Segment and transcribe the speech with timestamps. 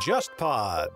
[0.00, 0.88] JustPod。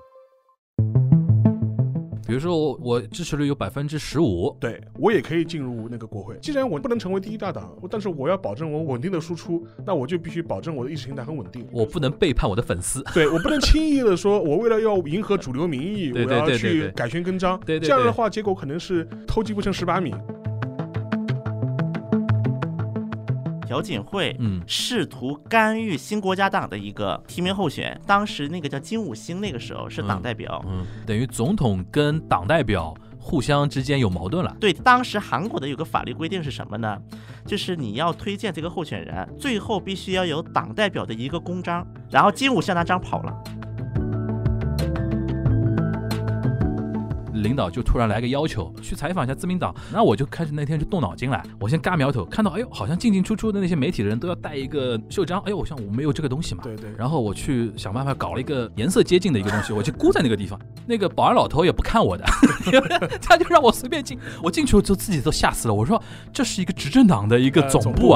[2.26, 6.36] 比如说我我支持率有百分之十五，对我也可以进入那个国会。
[6.42, 11.66] 既然我不能成为第一大党，但是我要保证我稳定的输出，那我就必须保证我的意识形态很稳定。
[11.72, 13.02] 我不能背叛我的粉丝。
[13.14, 17.58] 对我不能轻易的说，我为了要迎合主流民意，对我要去改弦更张。
[17.60, 20.14] 对对对这样的话，结果可能是偷鸡不成蚀把米。
[23.68, 30.64] 朴槿惠嗯试图干预新国家党的一个提名候选，当时那个叫金武星，那个时候是党代表。
[30.66, 34.56] 嗯，等于总统跟党代表互相之间有矛盾了。
[34.58, 36.98] 对，当时韩国的有个法律规定是什么呢？
[37.44, 43.42] 就是你要推荐这个候选人，最后必须要有党代表的一个公章，然后金武星那张跑了。
[47.42, 60.58] 领导就突然来个要求，去采访一下自民党，那我就开始那天就动脑筋来，我先嘎苗头，看到哎呦，好像进进出出的那些媒体的人都要带一个袖章，哎呦，我想我没有这个东西嘛，对对，然后我去想办法搞了一个颜色接近的一个东西，我就箍在那个地方。
[60.86, 62.24] 那个保安老头也不看我的，
[63.20, 64.18] 他就让我随便进。
[64.42, 68.10] 我进去之后自己都吓死了，我说这是一个执政党的一个呃总部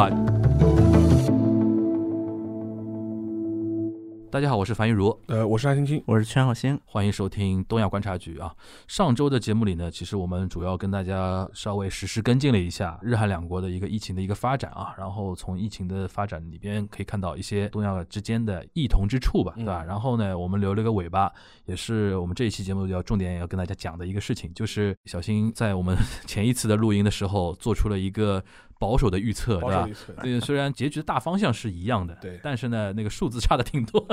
[4.32, 6.02] 大家好，我是樊玉茹，呃，我是安青青。
[6.06, 8.50] 我是全好星，欢迎收听东亚观察局啊。
[8.88, 19.84] 上周的节目里呢，其实我们主要跟大家稍微实时跟进了一下日韩两国的一个疫情的一个发展啊，然后从疫情的发展里边可以看到一些东亚之间的异同之处吧，对吧？
[19.84, 21.30] 然后呢，我们留了个尾巴，
[21.66, 25.94] 也是我们这一期节目要重点要跟大家讲的一个事情，就是小新在我们
[26.26, 28.42] 前一次的录音的时候做出了一个
[28.82, 29.88] 保守的预测，对吧
[30.20, 34.04] 对，虽然结局的大方向是一样的，对但是呢，那个数字差的挺多。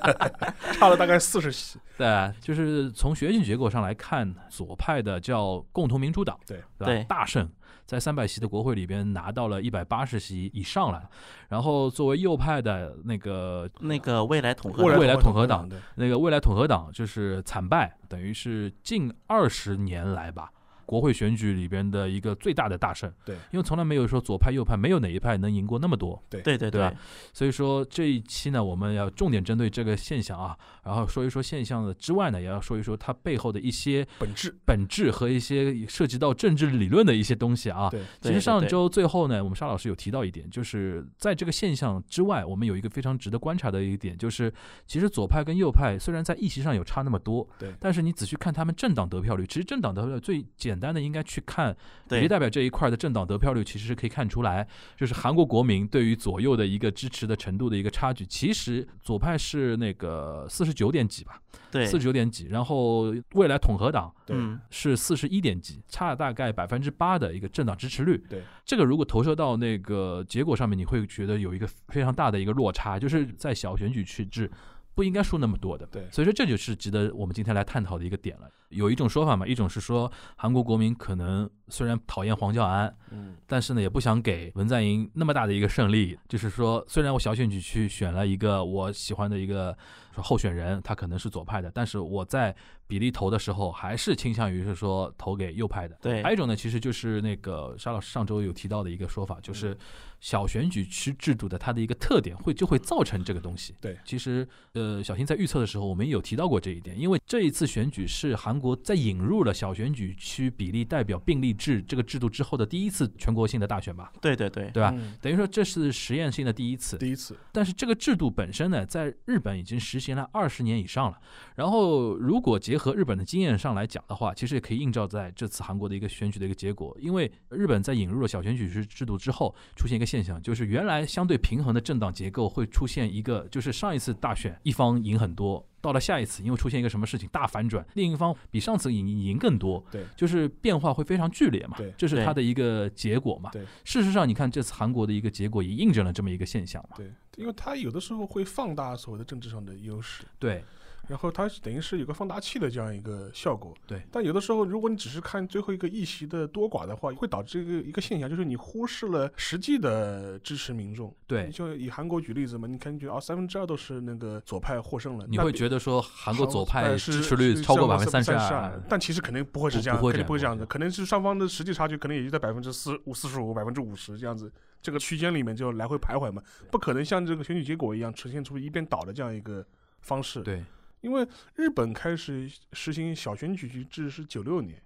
[0.72, 1.78] 差了大概四十席。
[1.98, 7.04] 对啊，就是从选举结果上来看，左派的叫共同民主党，对对吧？
[7.06, 7.46] 大胜，
[7.84, 11.06] 在三百席的国会里边拿到了一百八十席以上了。
[11.50, 20.50] 然后作为右派的那个那个未来统合未来统合党对，那个未来统合党就是惨败，等于是近二十年来吧。
[20.88, 23.36] 国会选举里边的一个最大的大胜，对。
[23.52, 26.40] 因为从来没有说左派右派没有哪一派能赢过那么多，对。
[26.40, 26.90] 对对吧？
[27.34, 34.56] 所以说这一期呢，我们要重点针对这个现象啊，然后说一说现象的之外呢，也要说一说它背后的一些本质。
[34.64, 37.90] 本质和一些涉及到政治理论的一些东西啊。
[37.90, 38.00] 对。
[38.22, 44.50] 其实上周最后呢，我们沙老师有提到一点，就是在这个现象之外，我们有一个非常值得观察的一点，就是
[44.86, 47.74] 其实左派跟右派虽然在议席上有差那么多，对。
[47.78, 51.72] 但是你仔细看他们政党得票率，其实政党得票率最简单的应该去看
[52.04, 54.66] 比对例代表这一块的政党得票率，其实是可以看出来，
[54.96, 58.24] 就是韩国国民对于左右的一个支持的程度的一个差距。
[58.26, 61.40] 其实左派是那个四十九点几吧，
[61.70, 68.22] 对四十九点几，然后未来统合党对嗯是四十一点几，差了大概百分之八的一个政党支持率。
[68.28, 74.50] 对，这个如果投射到那个结果上面，你会觉得有一个非常大的一个落差，就是在小选举区制。
[74.98, 78.50] 不应该输那么多的，对所以说这就是值得我们今天来探讨的一个点了。
[78.70, 86.18] 有一种说法嘛，一种是说韩国国民可能虽然讨厌黄教安，嗯，但是呢，也不想给文在寅那么大的一个胜利。
[86.28, 89.74] 就是说，虽然我小选举区选了一个我喜欢的一个
[90.16, 92.52] 候选人，他可能是左派的，但是我在
[92.88, 95.96] 比例投的时候，还是倾向于是说投给右派的。
[96.02, 99.78] 对还有一种呢，其实就是那个沙老师上周有提到的一个说法，就是
[100.20, 103.74] 小选举区制度的它的一个特点会就会造成这个东西。
[103.80, 114.92] 对其实呃，小新在预测的时候，我们也有提到过这一点，因为这一次选举是韩国在引入了小选举区比例代表并立制这个制度之后的第一次全国性的大选吧，对对对对吧？
[114.94, 121.18] 嗯等于说这是实验性的第一次，第一次，但是这个制度本身呢，在日本已经实行了二十年以上了。
[121.56, 126.96] 然后，如果结合日本的经验上来讲的话，其实也可以映照在这次韩国的一个选举的一个结果。
[127.00, 135.62] 因为日本在引入了小选举制制度之后，出现一个现象，就是原来相对平衡的政党结构会出现一个，就是上一次大选一方赢很多。
[135.80, 143.50] 到了下一次，因为出现一个什么事情大反转，另一方比上次赢赢更多，对就是变化会非常剧烈嘛对，这是它的一个结果嘛。
[143.52, 146.96] 对事实上，你看这次韩国的一个结果也印证了这么一个现象嘛。
[146.96, 150.64] 对，因为它有的时候会放大所谓的政治上的优势，对，
[151.08, 153.74] 然后它等于是有个放大器的这样一个效果。
[153.86, 161.14] 对但有的时候，如果你只是看最后一个议席的多寡的话，会导致一个一个现象，就是你忽视了实际的支持民众。
[161.26, 174.52] 对就以韩国举例子嘛，你看你觉得啊，三分之二都是那个左派获胜了，你会觉得说韩国左派支持率超过百分之三三十二二，，但其实肯定不会是这样肯定不会这样子，可能是双方的实际差距可能也就在百分之四五、四十五、百分之五十这样子，
[174.82, 179.64] 这个区间里面就来回徘徊嘛，不可能像这个选举结果一样呈现出一边倒的这样一个
[180.00, 180.42] 方式。
[180.42, 180.62] 对，
[181.00, 184.80] 因为日本开始实行小选举制是九六年，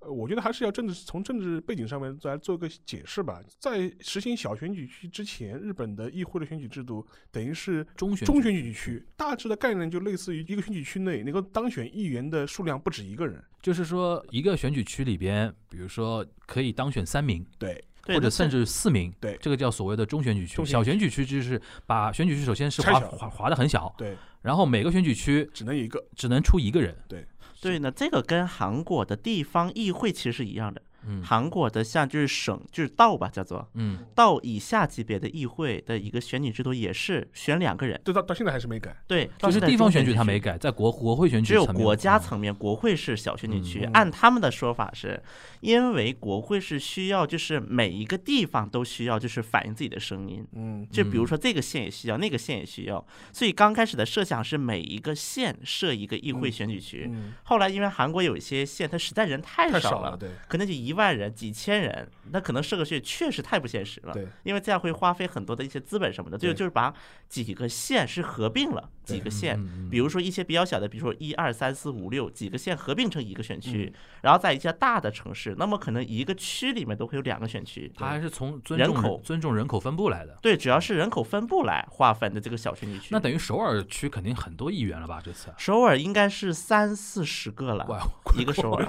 [0.00, 3.42] 呃，我觉得还是要政治从政治背景上面再来做一个解释吧。
[3.58, 13.42] 在实行小选举区之前，日本的议会的选举制度等于是中选中选举区，大致的概念就类似于一个选举区内能够当选议员的数量不止一个人。
[13.60, 20.64] 就是说一个选举区里边，比如说可以当选三名，对，或者甚至四名，对这个叫所谓的中选举区。
[20.64, 26.04] 小选举区就是把选举区首先是划划划的很小，对，然后每个选举区只能一个。
[26.16, 26.96] 只能出一个人。
[27.08, 27.26] 对
[27.60, 30.82] 对呢，这个跟韩国的地方议会其实是一样的。
[31.06, 38.00] 嗯韩国的像就是省就是道吧，叫做嗯，道以下级别的议会的一个选举制度也是选两个人。
[38.04, 38.96] 对到到现在还是没改。
[39.06, 43.84] 对，就是到现在地方选举他没改，在国国会选举只有国家嗯层面，国会是小选举区。
[43.84, 45.20] 嗯按他们的说法是，
[45.60, 50.46] 因为国会是需要，就是每一个地方都需要，就是反映自己的声音。
[50.52, 57.08] 嗯，就比如说这个县也需要，那个县也需要，所以刚开始的设想是每一个县设一个议会选举区。
[57.10, 64.12] 嗯，后来因为韩国有一些县，它实在人太少了，太少了，对可能就一万人、几千人，那可能设个县确实太不现实了。
[64.12, 66.92] 对，因为这样会花费很多的一些资本什么的，就就是把
[67.28, 69.58] 几个县是合并了几个县，
[69.90, 77.90] 比如说一些比较小的，比如说一二三四五六几个县合并成一个选区，嗯然后在一些大的城市，那么可能一个区里面都会有两个选区。
[77.96, 80.38] 它还是从尊重人口尊重人口分布来的。
[80.42, 83.08] 对，主要是人口分布来划分的这个小选举区。
[83.10, 85.20] 那等于首尔区肯定很多议员了吧？
[85.24, 88.00] 这次，首尔应该是三四十个了，哇，
[88.36, 88.86] 一个首尔，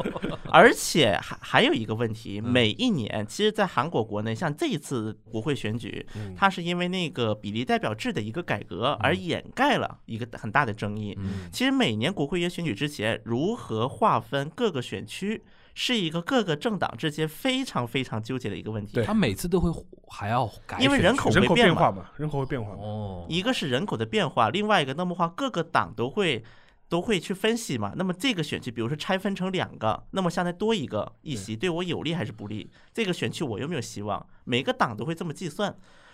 [0.51, 11.17] 而且还还有一个问题，嗯每一年其实，在韩国国内，像这一次国会选举，嗯它是因为那个比例代表制的一个改革而掩盖了一个很大的争议。
[11.19, 15.43] 嗯其实每年国会议员选举之前，如何划分各个选区，
[15.73, 19.03] 是一个各个政党之间非常非常纠结的一个问题对。
[19.03, 19.71] 他每次都会
[20.07, 22.71] 还要改，因为人口人口会变化嘛，人口会变化。
[22.73, 26.43] 哦，一个是人口的变化，另外一个那么话各个党都会。
[26.91, 32.69] 都会去分析嘛，那么这个选区，比如说拆分成两个，那么相当于多一个议席，对我有利还是不利？
[32.93, 34.27] 这个选区我有没有希望？
[34.43, 35.73] 每个党都会这么计算，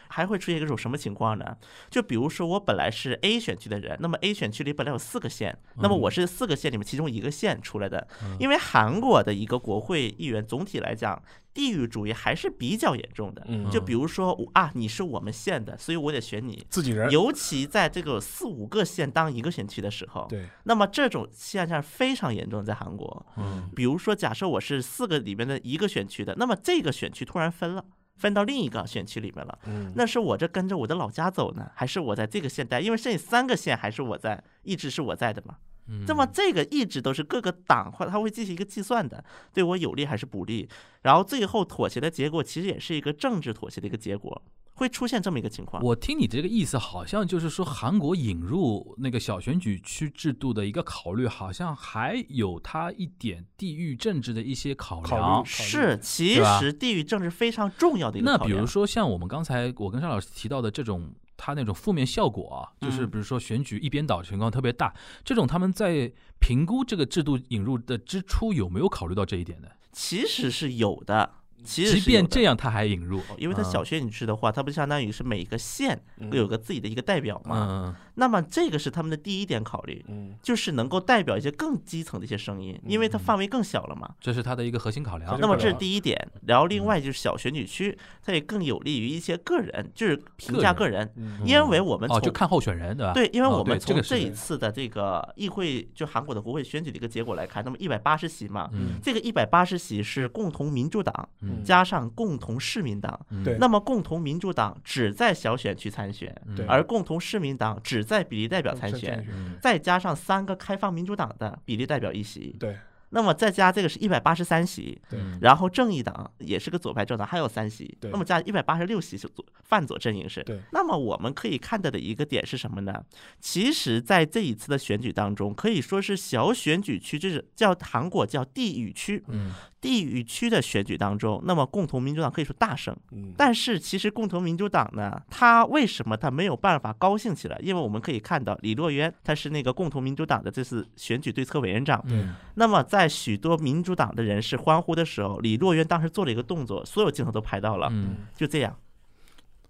[0.09, 1.57] 还会出现一种什么情况呢？
[1.89, 8.07] 就比如说我本来是 A 选区的人，那么 A 选区里本来有四个县，那么我是四个县里面其中一个县出来的，
[8.39, 11.21] 因为韩国的一个国会议员总体来讲，
[11.53, 13.43] 地域主义还是比较严重的。
[13.47, 16.65] 嗯就比如说我啊，你是我们县的，所以我得选你。
[16.69, 17.09] 自己人。
[17.11, 23.25] 尤其在这个四五个县当一个选区的时候，对，那么这种现象非常严重，在韩国。
[23.37, 27.83] 嗯比如说，假设我是四个里面的一个选区的，那么这个选区突然分了，
[28.17, 32.79] 分到另一个选区里面了，嗯，那是我这跟着我的老家走呢，还是我在这个县待？
[32.81, 35.55] 因为剩下三个县还是我在，一直是我在的嘛。
[35.89, 39.23] 嗯那么这个一直都是各个党或他会进行一个计算的，
[39.53, 40.67] 对我有利还是不利，
[41.03, 44.41] 然后最后妥协的结果其实也是一个政治妥协的一个结果，
[44.77, 45.83] 会出现这么一个情况。
[45.83, 55.43] 我听你这个意思，好像就是说韩国引入那个小选举区制度的一个考虑，好像还有它一点地域政治的一些考量。
[55.45, 58.55] 是，其实地域政治非常重要的一个那考量。
[58.55, 64.93] 比如说像我们刚才我跟邵老师提到的这种，它那种负面效果啊，就是嗯比如说选举一边倒情况特别大，
[65.25, 69.67] 这种他们在评估这个制度引入的之初有没有考虑到这一点呢？
[69.91, 71.31] 其实是有的，
[71.63, 75.99] 其实即便这样，他还引入，因为它嗯小选举制的话，它不相当于是每个县
[76.31, 77.67] 有个自己的一个代表嘛？
[77.69, 84.09] 嗯，那么这个是他们的第一点考虑，嗯，就是能够代表一些更基层的一些声音，因为它范围更小了嘛。
[84.21, 85.37] 这是它的一个核心考量。
[85.39, 91.39] 那么这是第一点，然后另外就是小选举区，它也更有利于一些个人，就是评价个人，嗯。
[91.45, 93.13] 因为我们哦，从就看候选人，对吧？
[93.13, 98.99] 对，因为哦我们从这一次的这个议会，就韩国的国会选举的一个结果来看，那么一百八十席嘛，嗯。
[99.03, 101.63] 这个一百八十席是共同民主党嗯。
[101.63, 103.57] 加上共同市民党，嗯。
[103.59, 109.57] 那么共同民主党只在小选区参选，嗯而共同市民党只在比例代表参选，嗯。
[109.61, 112.75] 再加上三个开放民主党的比例代表一席，对。
[113.09, 115.17] 那么再加这个是一百八十三席，对。
[115.17, 118.11] 嗯然后正义党也是个左派政党，还有三席，对。
[118.11, 120.43] 那么加一百八十六席是左泛左阵营是。
[120.43, 120.59] 对。
[120.73, 123.01] 那么我们可以看到的一个点是什么呢？
[123.39, 129.53] 其实，在这一次的选举当中，可以说是小选举区，就是叫韩国叫地域区，嗯
[129.87, 132.93] 地域区的选举当中，那么共同民主党可以说大胜。
[133.11, 137.57] 嗯，但是其实共同民主党呢，他为什么他没有办法高兴起来？
[137.61, 142.03] 因为我们可以看到李洛渊他是那个共同民主党的这次选举对策委员长。
[142.07, 148.75] 嗯那么在许多民主党的人士欢呼的时候，李洛渊当时做了一个动作，所有镜头都拍到了，嗯，就这样，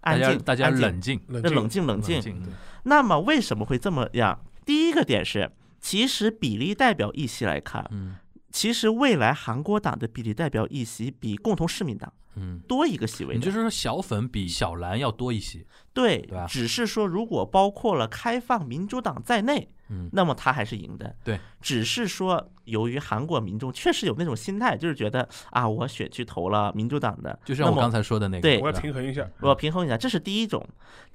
[0.00, 2.22] 大安静，家大家冷静，冷静，静冷静冷。
[2.22, 2.42] 静，
[2.84, 4.40] 那么为什么会这么样？
[4.64, 8.16] 第一个点是，其实比例代表议席来看，嗯
[8.50, 13.38] 其实未来韩国党的比例代表议席比共同市民党嗯，多一个席位的。
[13.38, 21.16] 你就是说小粉比小蓝要多一些，对对吧只是说如果包括了开放民主党在内，嗯那么他还是赢的。
[21.24, 29.28] 对，只是说由于韩国民众确实有那种心态，就是觉得啊，我选去投了民主党的，就像我刚才说的那个，对我要平衡一下。
[29.40, 30.64] 我要平衡一下，这是第一种。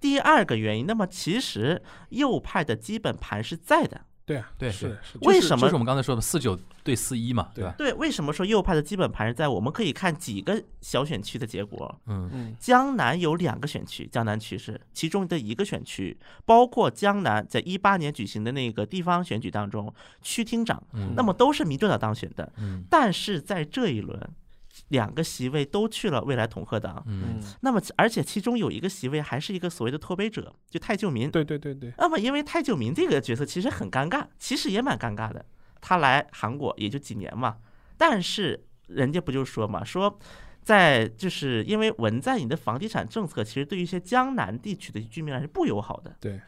[0.01, 4.01] 第二个原因，那么其实右派的基本盘是在的。
[4.25, 5.17] 对啊，对是是。
[5.23, 7.75] 为什么就是我们刚才说的四九对四一嘛，对吧？
[7.77, 9.47] 对，为什么说右派的基本盘是在？
[9.47, 11.99] 我们可以看几个小选区的结果。
[12.07, 22.51] 嗯嗯江南有两个选区，江南区是其中的一个选区，包括江南在一八年举行的那个地方选举当中，区厅长，嗯，那么都是民主党当选的。
[22.57, 24.17] 嗯但是在这一轮，
[24.93, 27.03] 两个席位都去了未来统合党。
[27.07, 31.29] 嗯那么，而且其中有一个席位还是一个所谓的脱北者，就太旧民。
[31.29, 35.43] 对对对对，那么，因为太旧民这个角色其实很尴尬，其实也蛮尴尬的。
[35.81, 37.57] 他来韩国也就几年嘛，
[37.97, 40.17] 但是人家不就说嘛，说
[40.61, 46.15] 在就是因为文在寅的房地产政策，其实对于一些江南地区的居民来说不友好的。
[46.21, 46.39] 对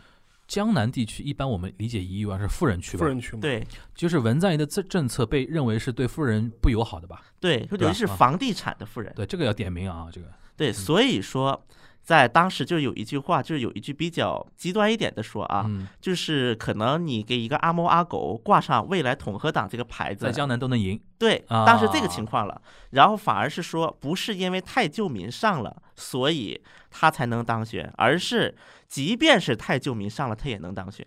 [0.48, 3.00] 江南地区一般我们理解一湾是富人区吧？
[3.00, 7.22] 富人区嘛，对就是文在寅的政政策被认为是对富人不友好的吧？
[7.40, 9.12] 对，就等于是啊房地产的富人。
[9.16, 11.66] 对，这个要点名啊，这个对，所以说。
[12.06, 28.56] 在当时就有一句话，就是有一句比较极端一点的说啊，嗯，就是可能你给一个阿猫阿狗挂上未来统合党这个牌子在，江南都能赢，对，啊当时这个情况了，然后反而是说不是因为太旧民上了，所以他才能当选，而是
[28.88, 31.06] 即便是太旧民上了，他也能当选。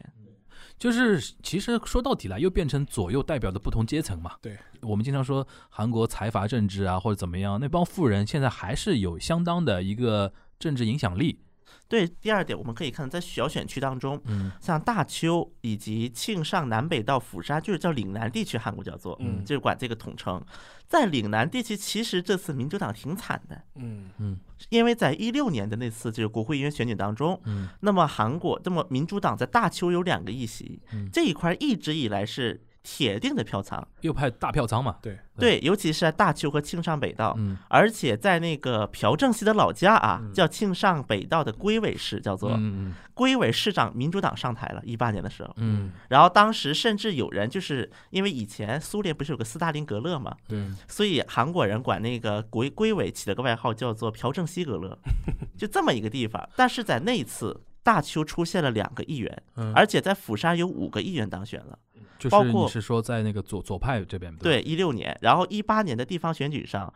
[0.78, 4.32] 就是其实说到底了，又变成左右代表的不同阶层嘛。
[4.40, 11.40] 对，我们经常说韩国财阀政治啊，或者怎么样，那帮富人现在还是有相当的一个政治影响力。
[11.88, 20.42] 对，第二点我们可以看在小选区当中，嗯像大邱以及庆尚南北到釜山，就是叫岭南地区，韩国叫做，嗯就是管这个统称。
[20.86, 24.38] 在岭南地区，其实这次民主党挺惨的，嗯嗯
[24.70, 33.86] 因为在一六年的那次就是国会议员选举当中，嗯那么韩国，那么民主党在大邱有两个议席，嗯这一块一直以来是铁定的票仓。
[34.00, 34.96] 右派大票仓嘛。
[35.02, 45.52] 对，对，尤其是在大邱和庆尚北道，嗯而且在那个朴正熙的老家啊，嗯叫庆尚北道的龟尾市，叫做嗯龟尾市长，民主党上台了，一八年的时候。
[45.58, 54.96] 嗯然后当时甚至有人就是因为以前苏联不是有个斯大林格勒嘛，对，所以韩国人管那个龟龟尾起了个外号叫做朴正熙格勒，
[55.58, 56.48] 就这么一个地方。
[56.56, 61.78] 但是在那一次大邱出现了两个议员，嗯而且在釜山有五个议员当选了。
[62.18, 66.92] 就是包括你是说在那个左左派这边吧对，一六年，然后一八年的地方选举上，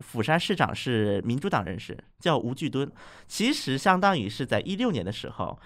[0.00, 2.90] 釜山市长是民主党人士，叫吴巨敦。
[3.28, 5.58] 其实相当于是在一六年的时候，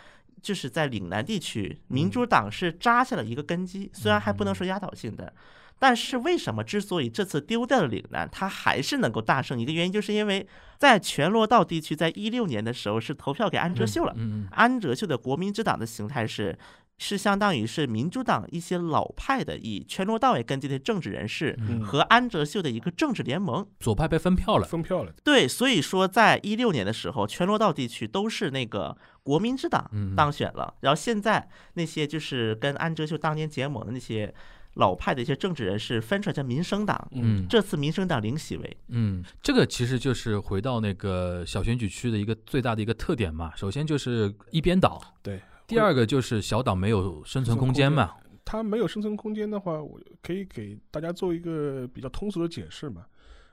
[0.43, 5.33] 就是在岭南地区，民主党是扎下了一个根基，虽然还不能说压倒性的。
[5.81, 9.61] 但是为什么之所以这次丢掉了岭南，他还是能够大胜？
[9.61, 10.45] 一个原因就是因为
[10.77, 14.13] 在全罗道地区，在一六年的时候是投票给安哲秀了。
[14.51, 16.59] 安哲秀的国民之党的形态是，
[16.99, 23.67] 是相当于是民主党一些老派的以全罗道为根基的政治人士嗯和安哲秀的一个政治联盟。
[23.79, 24.67] 左派被分票了。
[24.67, 34.35] 分票了，对，所以说在一六年的时候，全罗道地区都是那个国民之党嗯当选了，然后现在那些就是跟安哲秀当年结盟的那些
[34.75, 37.09] 老派的一些政治人士分出来叫民生党。
[37.13, 43.53] 嗯这次民生党零席位，嗯，这个其实就是回到那个小选举区的一个最大的一个特点嘛。
[43.55, 45.41] 首先就是一边倒，对。
[45.69, 48.11] 第二个就是小党没有生存空间嘛。
[48.45, 53.05] 它没有生存空间的话，我可以给大家做一个比较通俗的解释嘛。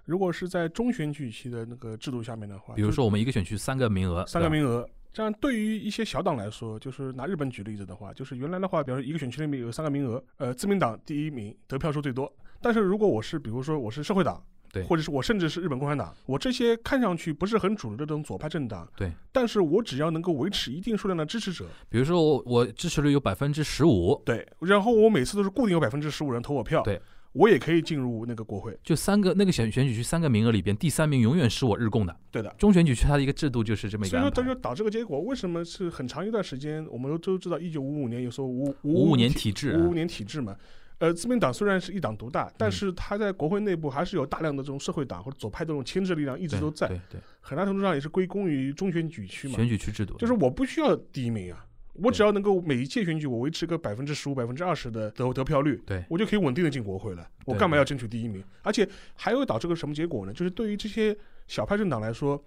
[0.05, 12.31] 如果是在中选举期的那个制度下面的话，比如说我们一个选区三个名额，三个名额，这样对于一些小党来说，就是拿日本举例子的话，就是原来的话，比如说一个选区里面有三个名额，呃，自民党第一名得票数最多。
[12.61, 14.41] 但是如果我是比如说我是社会党，
[14.75, 27.01] 对或者是我甚至是日本共产党，我这些看上去不是很主流的这种左派政党，对，但是我只要能够维持一定数量的支持者，比如说我我支持率有百分之十五，对，然后我每次都是固定有百分之十五人投我票，对，
[27.31, 32.15] 我也可以进入那个国会，就三个那个选选举区三个名额里边，第三名永远是我日共的。
[32.31, 32.53] 对的。
[32.57, 34.41] 中选举区它的一个制度就是这么一个所以说，个安排。
[34.41, 35.19] 这就导致个结果。
[35.21, 40.55] 为什么是很长一段时间，我们都都知道，一九五五年有时候五五五年体体制啊五五年体制嘛。
[40.99, 49.55] 呃，自民党虽然是一党独大，但嗯是它在国会内部还是有大量的这种社会党或者左派这种牵制力量一直都在，对对，很大程度上也是归功于中选举区嘛。
[49.55, 57.27] 选举区制度就是我不需要第一名啊，我只要能够每一届选举我维持个百分之十五、百分之二十的得得票率，对我就可以稳定的进国会了。
[57.45, 58.43] 我干嘛要争取第一名？
[58.63, 60.31] 而且还会导致个什么结果呢？
[60.31, 61.15] 就是对于这些
[61.47, 62.41] 小派政党来说，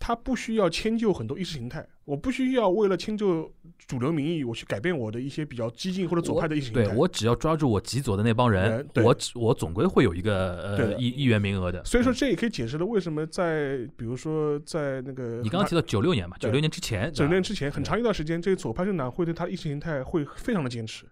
[0.00, 3.52] 他不需要迁就很多意识形态，我不需要为了迁就
[3.86, 6.84] 主流民意，我去改变我的一些比较激进或者左派的意识形态。
[6.84, 11.84] 对我只要抓住我极左的那帮人我只我总归会有一个呃议议员名额的。
[11.84, 21.04] 所以说，嗯这也可以解释了为什么在比如说在那个你刚刚提到九六年嘛，对九六年之前，九六年之前很长一段时间，这个左派政党会对他的意识形态会非常的坚持，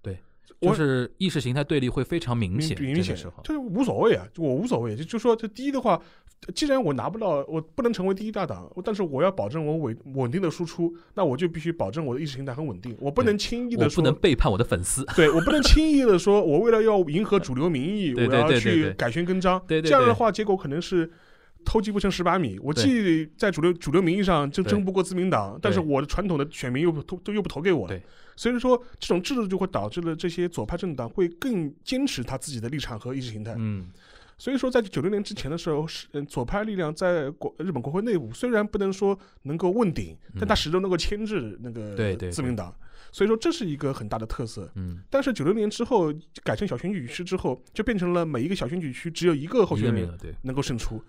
[0.60, 6.00] 就是意识形态对立会非常明显，明显就是无所谓啊，就我无所谓，就就说这第一的话，
[6.54, 15.04] 既然我拿不到，我不能成为第一大党，但是我要保证我稳稳定的输出，那我就必须保证我的意识形态很稳定，我不能轻易我不的说能背叛我的粉丝。
[15.14, 19.62] 对我不能轻易的说，我为了要迎合主流民意， 我要去改弦更张。
[19.68, 21.08] 这样的话，结果可能是
[21.64, 22.58] 偷鸡不成蚀把米。
[22.62, 27.88] 我既在主流主流民意上争争不过自民党，但是我的传统的选民又不投都又不投给我。
[28.36, 33.54] 所以说，这种制度就会导致了这些左派政党会更坚持他自己的立场和意识形态。
[33.58, 33.90] 嗯，
[34.38, 42.72] 所以说，在九六年之前的时候，是嗯左派力量在国日本国会内部虽然不能说能够问鼎，但他始终能够牵制那个嗯对对自民党。
[43.10, 44.70] 所以说，这是一个很大的特色。
[44.76, 50.08] 嗯，但是九六年之后改成小选举区之后，就变成了每一个小选举区只有一个候选人。
[50.42, 51.02] 能够胜出，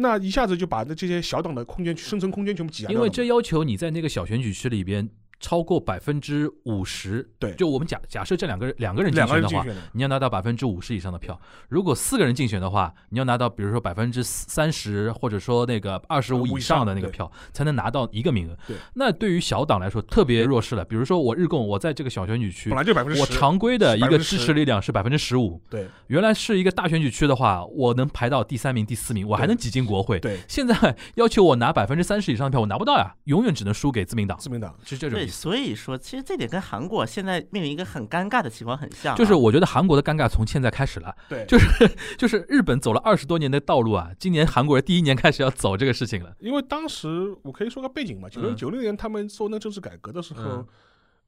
[0.00, 3.00] 那一下子就把那这些小党的空间生存空间全部挤压掉了。
[3.00, 5.08] 因为这要求你在那个小选举区里边
[5.40, 7.54] 超过百分之五十，对。
[7.54, 11.40] 就我们假假设这两个人两个人竞选的话，你要拿到百分之五十以上的票。
[11.68, 18.56] 如果四个人竞选的话，你要拿到比如说百分之三十或者说那个二十五以上的那个票，才能拿到一个名额。
[18.66, 20.84] 对，那对于小党来说特别弱势了。
[20.84, 25.86] 比如说我日共我在这个小选举区本，来就百分之，我常规的一个支持力量是百分之十五，对。
[26.08, 30.18] 原来是一个大选举区的话，我能排到第三名、第四名，我还能挤进国会。
[30.18, 34.74] 对，现在要求我拿百分之三十以上的票，我拿不到呀，永远只能输给自民党，自民党。
[34.82, 35.42] 对，是这种意思。
[35.42, 41.66] 所以说其实这点跟韩国现在面临一个很尴尬的情况很像啊、就是我觉得韩国的尴尬从现在开始了，对，就是
[42.18, 46.34] 就是日本走了二十多年的道路啊，今年韩国人第一年开始要走这个事情了。
[46.40, 50.42] 因为当时我可以说个背景嘛，九六嗯九六年他们做那政治改革的时候。
[50.42, 50.66] 嗯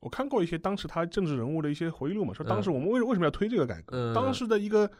[0.02, 3.94] 我看过一些当时他政治人物的一些回忆录嘛，说当嗯时我们为为什么要推这个改革？
[3.94, 4.90] 嗯当时的一个很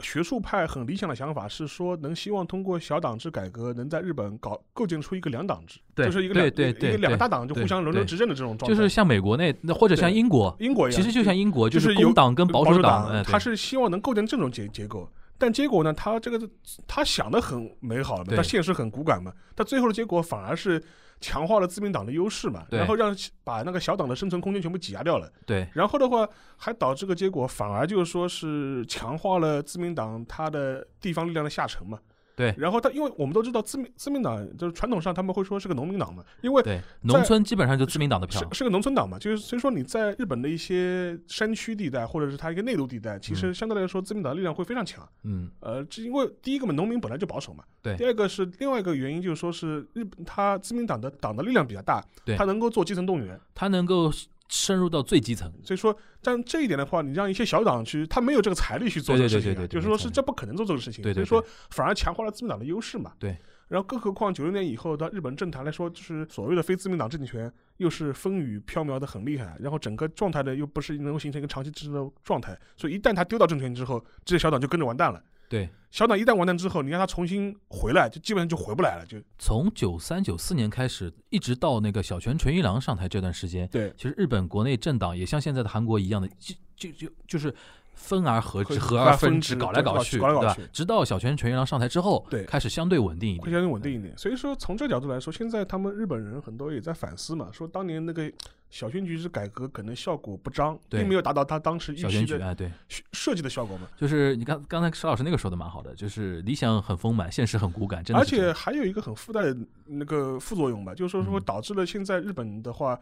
[0.00, 8.74] 学术派很理想的想法是说，能希望通过小党制改革，能在日本搞构建出一个两党制，对就是一个对两一个两个大党就互相轮流执政的这种状态。
[8.74, 15.08] 就是像美国那那或者像英国，英国一样，其实就像英国，就是有工党跟保守守党，他是希望能构建这种结结构。
[15.38, 16.48] 但结果呢，他这个
[16.86, 20.82] 他想的很美好嘛，对但现实很骨感嘛，他最后的结果反而是
[21.20, 23.14] 强化了自民党的优势嘛，然后让
[23.44, 25.32] 把那个小党的生存空间全部挤压掉了。
[25.46, 31.98] 对然后的话，还导致个结果，反而就是说是强化了自民党他的地方力量的下沉嘛。
[32.36, 45.08] 对然后他，因为我们都知道自民自民党就是传统上他们会说是个农民党嘛，因为对，农村基本上就自民党的票是，是个农村党嘛，就是所以说你在日本的一些山区地带或者是它一个内陆地带，其实嗯相对来说自民党的力量会非常强。
[45.24, 47.64] 嗯，呃，这因为第一个嘛，农民本来就保守嘛。
[47.80, 53.40] 对第二个是另外一个原因，就是说是日本它自民党的党的力量比较大，对他能够做基层动员。
[53.54, 54.12] 他能够
[54.48, 61.02] 深入到最基层，所以说，但这一点的话，你让一些小党去，他没有这个财力去做这个事情、啊，对对对对对就是说是这不可能做这个事情。
[61.02, 63.12] 对对所以说反而强化了自民党的优势嘛。
[63.18, 63.36] 对。
[63.68, 75.22] 然后，更何况九六年以后到日本政坛来说，就是所谓的非自民党政权，又是风雨飘渺的很厉害，然后整个状态呢又不是能够形成一个长期支持的状态，所以一旦他丢到政权之后，这些小党就跟着完蛋了。
[75.48, 83.92] 对，小党一旦完蛋之后，你让他重新回来，就基本上就回不来了，就从九三九四年开始，一直到那个小泉纯一郎上台这段时间，对。
[83.96, 87.54] 其实日本国内政党也像现在的韩国一样的，就就就就是
[87.96, 90.70] 分而合之，合合而分之，搞来搞去，搞来搞去对吧？
[90.72, 94.16] 直到小泉纯一郎上台之后，对开始相对稳定一点，相对稳定一点。
[94.16, 98.30] 所以说，从这角度来说，现在他们日本人很多也在反思嘛，说当年那个
[98.70, 102.70] 小泉局制改革可能效果不彰，对并没有达到他当时预期的哎，对，
[103.12, 103.88] 设计的效果嘛。
[103.96, 108.24] 就是你刚刚才石老师那个说的蛮好的，就是理想很丰满，现实很骨感，真的而。
[108.24, 109.56] 且还有一个很附带的
[109.86, 112.98] 那个副作用吧，就是说说嗯导致了现在日本的话。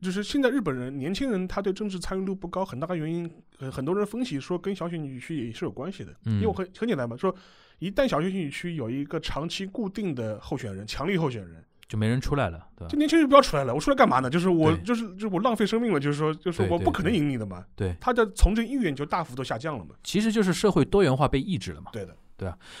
[0.00, 6.12] 就是现在日本人年轻人他对政治参与度不高，很大的原因，呃，很多人分析说跟小选举区也是有关系的。
[6.26, 7.34] 嗯因为我很很简单嘛，说
[7.78, 12.98] 一旦小选举区有一个长期固定的候选人，强力候选人，就没人出来了，对吧就？
[12.98, 14.28] 年轻人不要出来了，我出来干嘛呢？
[14.28, 17.64] 就是我就是就是我浪费生命了，就是说就是我不可能赢你的嘛。
[17.74, 19.94] 对，他的从政意愿就大幅度下降了嘛。
[20.02, 21.90] 其实就是社会多元化被抑制了嘛。
[21.92, 22.16] 对的，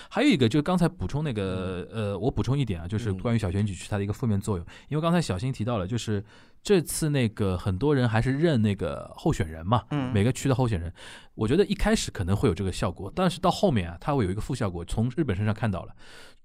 [0.08, 3.18] 还有一个就是刚才补充那个呃，我补充一点啊，就是嗯。
[3.18, 6.24] 关于小选举区它的一个负面作用，因为刚才小新提到了，就是
[6.62, 10.92] 这次那个很多人还是认那个候选人嘛，嗯，每个区的候选人，
[11.34, 15.94] 我觉得一开始可能会有这个效果，但是到后面啊，它会有一个负效果，从日本身上看到了，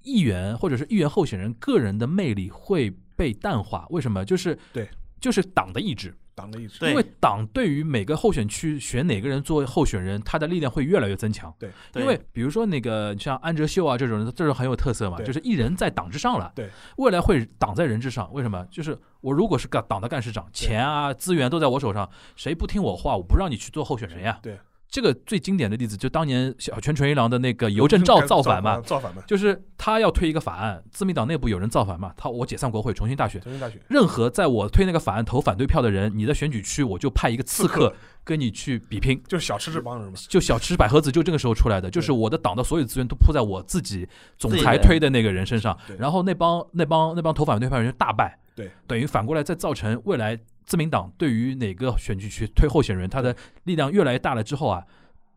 [0.04, 4.24] 议员或者是议员候选人个人的魅力会被淡化，为什么？
[4.24, 4.88] 就是对。
[5.22, 6.90] 就是党的意志，党的意志。
[6.90, 11.54] 因为党对于每个候选区选哪个人做候选人，他的力量会越来越增强。
[11.60, 16.52] 对，对因为比如说那个像安哲秀啊这种人，这种很有特色嘛，就是一人在党之上了。
[16.56, 18.32] 对，未来会党在人之上。
[18.32, 18.66] 为什么？
[18.72, 24.40] 就是我如果是个党的干事长，钱啊资源都在我手上，谁不听我话，我不让你去做候选人呀。
[24.42, 24.58] 对，
[24.90, 33.40] 这个最经典的例子就当年小泉纯一郎的那个邮政照 造反嘛，造反嘛，就是他要推一个法案，自民党内部有人造反嘛，他我解散国会重新大选。
[33.42, 33.80] 重新大选。
[33.88, 37.90] 任何在我推那个法案投反对票的人，你的选举区我就派一个刺刺客。
[37.90, 39.20] 客跟你去比拼。
[39.28, 50.38] 就是小吃这帮人嘛，就小吃百合子就这个时候出来的，就是我的党的所有资源都扑在我自己总裁推的那个人身上，然后那帮那帮那帮投反对票人就大败，对，等于反过来再造成未来
[50.70, 54.84] 自民党对于哪个选举区推候选人，他的力量越来越大了之后啊，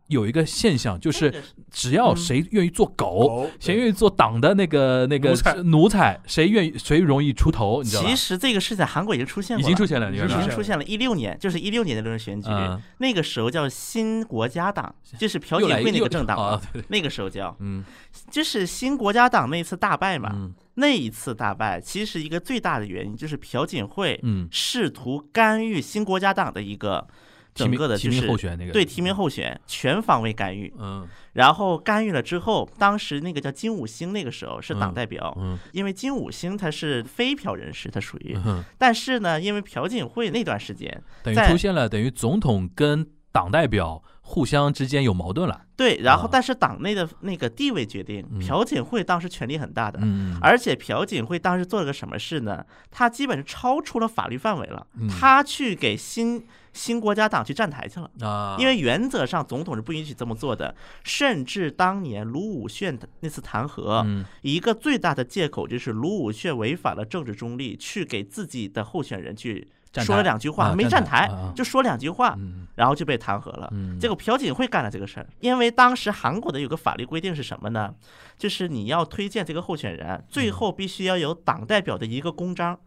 [0.09, 8.15] 有一个现象就是只要谁愿意做狗，狗谁愿意做党的那个那个奴才，谁愿意谁容易出头，你知道吗其？
[8.15, 17.83] 实这个事在韩国已经出现过了，已经出现了，已经出现了，一六年就是一六年的论选举，嗯，那个时候叫新国家党， 就是朴槿惠那个政党那个时候叫，嗯。
[18.31, 27.07] 就是新国家党那一次大败嘛，嗯那一次大败，其实一个最大的原因就是朴槿惠嗯，试图干预新国家党的一个
[27.55, 31.07] 整个的就是名候选那个对提名候选全方位干预，嗯。
[31.35, 35.59] 然后干预了之后，当时那个叫金武星，那个时候是党嗯代表，嗯。
[35.73, 45.63] 因为金武星他是非朴人士，他属于，嗯，但是呢，因为朴槿惠那段时间，等于出现了等于总统跟党代表互相之间有矛盾了。
[45.75, 52.65] 对，然后啊但是党内的那个地位决定，嗯朴槿惠当时权力很大的，嗯，而且朴槿惠当时做了个什么事呢？
[52.91, 58.11] 他基本是超出了法律范围了，嗯他去给新新国家党去站台去了。
[58.21, 69.69] 啊，因为原则上总统是不允许这么做的，甚至当年卢武铉的那次弹劾，嗯一个最大的借口就是卢武铉违反了政治中立，去给自己的候选人去
[70.01, 73.69] 说了两句话，没站台就说两句话，嗯然后就被弹劾了。
[73.73, 77.93] 嗯，结果朴槿惠干了这个事儿，因为当时韩国的有个法律规定是什么呢？
[78.39, 82.79] 就是你要推荐这个候选人，最嗯后必须要有党代表的一个公章。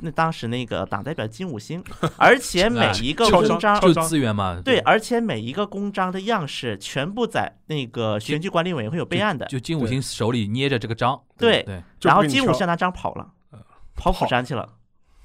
[0.00, 1.82] 那当时那个党代表金五星，
[2.16, 9.46] 而且 每一个公章就资源嘛，对，而且每一个公章的样式全部在那个选举管理委员会有备案的。
[9.46, 13.58] 就金五星手里捏着这个章，对对，然后金五星拿章跑了嗯，
[13.96, 14.68] 跑釜山去了。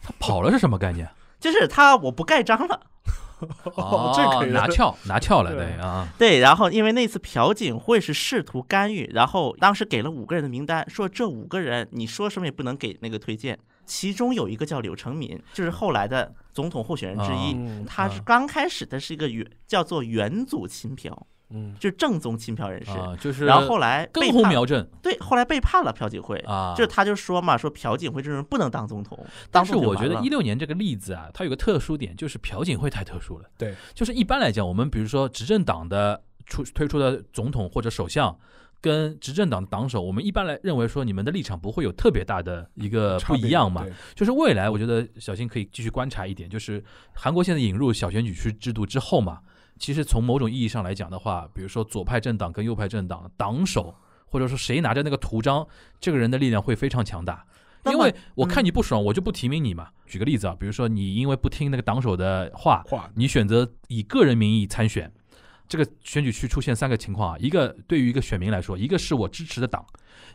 [0.02, 1.08] 他跑了是什么概念？
[1.46, 2.82] 就是他我不盖章了，
[3.76, 5.60] 哦这可以拿票拿票了，对。
[5.60, 18.24] 对啊， 对，然后因为那次朴槿惠是试图干预，然后当时给了五个人的名单，说这五个人你说什么也不能给那个推荐，其中有一个叫柳成敏，就是后来的总统候选人之一，嗯他是啊。
[18.26, 26.38] 刚开始的是一个原叫做元祖亲朴，嗯，就是正宗亲朴人士，啊，就是然后后来根背叛，红苗正对，后来背叛了朴槿惠。
[26.40, 29.18] 啊，就是他就说嘛，说朴槿惠这种人不能当总统，
[29.52, 33.46] 当但是我觉得一六年这个例子啊，它有个特殊点，就是朴槿惠太特殊了。
[33.58, 38.38] 对，就是一般来讲，我们比如说执政党的出推出的总统或者首相，
[38.82, 43.86] 跟执政党的党首，我们一般来认为说你们的立场不会有特别大的一个不一样嘛。
[44.14, 49.40] 就是未来，我觉得小新可以继续观察一点，就是韩国现在引入小选举区制度之后嘛，
[49.78, 53.94] 其实从某种意义上来讲的话，比如说左派政党跟右派政党党首，
[54.26, 55.68] 或者说谁拿着那个图章，
[56.00, 57.46] 这个人的力量会非常强大。
[57.92, 59.90] 因为我看你不爽，我就不提名你嘛。
[60.08, 65.12] 举个例子啊，比如说你因为不听那个党首的话，话你选择以个人名义参选，
[65.68, 69.86] 这个选举区出现三个情况啊，一个对于一个选民来说，一个是我支持的党，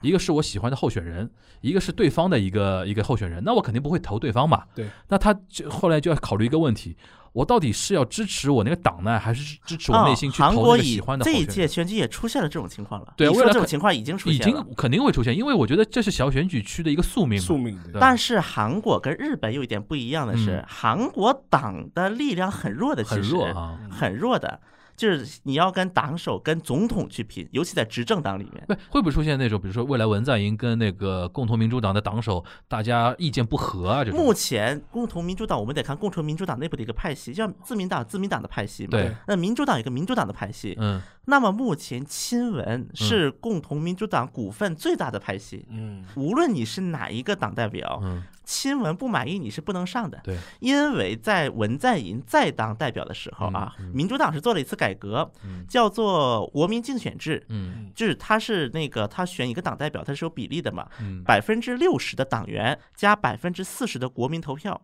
[0.01, 1.29] 一个是我喜欢的候选人，
[1.61, 4.65] 一个是对方的一个一个候选人，那我肯定不会投对方嘛。
[4.73, 6.97] 对，那他就后来就要考虑一个问题，
[7.33, 11.47] 我到底是要支持我那个党呢，还是支持我内心去投那啊韩国以个喜欢的候这一？
[11.47, 13.15] 届选举也出现了这种情况了。
[13.17, 14.45] 对未来可你说这种情况已经出现了。
[14.65, 17.41] 经肯定会出现，因为我觉得这是小选举区的一个宿命。
[17.41, 23.79] 宿命但是韩国跟日本有一点不一样的是，嗯韩国党的力量很弱的，其很实弱啊。
[23.91, 24.61] 很弱的，
[25.01, 28.63] 就是你要跟党首、跟总统去拼，尤其在执政党里面。
[28.67, 34.21] 不会不会出现那种，比如说未来文在寅跟那个共同民主党的党首，大家意见不合啊这种？
[34.21, 38.91] 目前共同民主党，我们得看共同民主党内部的一个派系，像自民党，自民党的派系嘛。
[38.91, 45.65] 对，那民主党有个民主党的派系，嗯那么目前亲文是共同民主党股份最大的派系。
[45.71, 50.21] 嗯无论你是哪一个党代表，嗯，亲文不满意你是不能上的。
[50.25, 55.65] 对，因为在文在寅再当代表的时候啊，民主党是做了一次改革，嗯。
[55.69, 57.93] 叫做国民竞选制，嗯。
[57.95, 61.23] 就是他是那个他选一个党代表，他是有比例的嘛，嗯。
[61.23, 64.83] 百分之六十的党员加百分之四十的国民投票，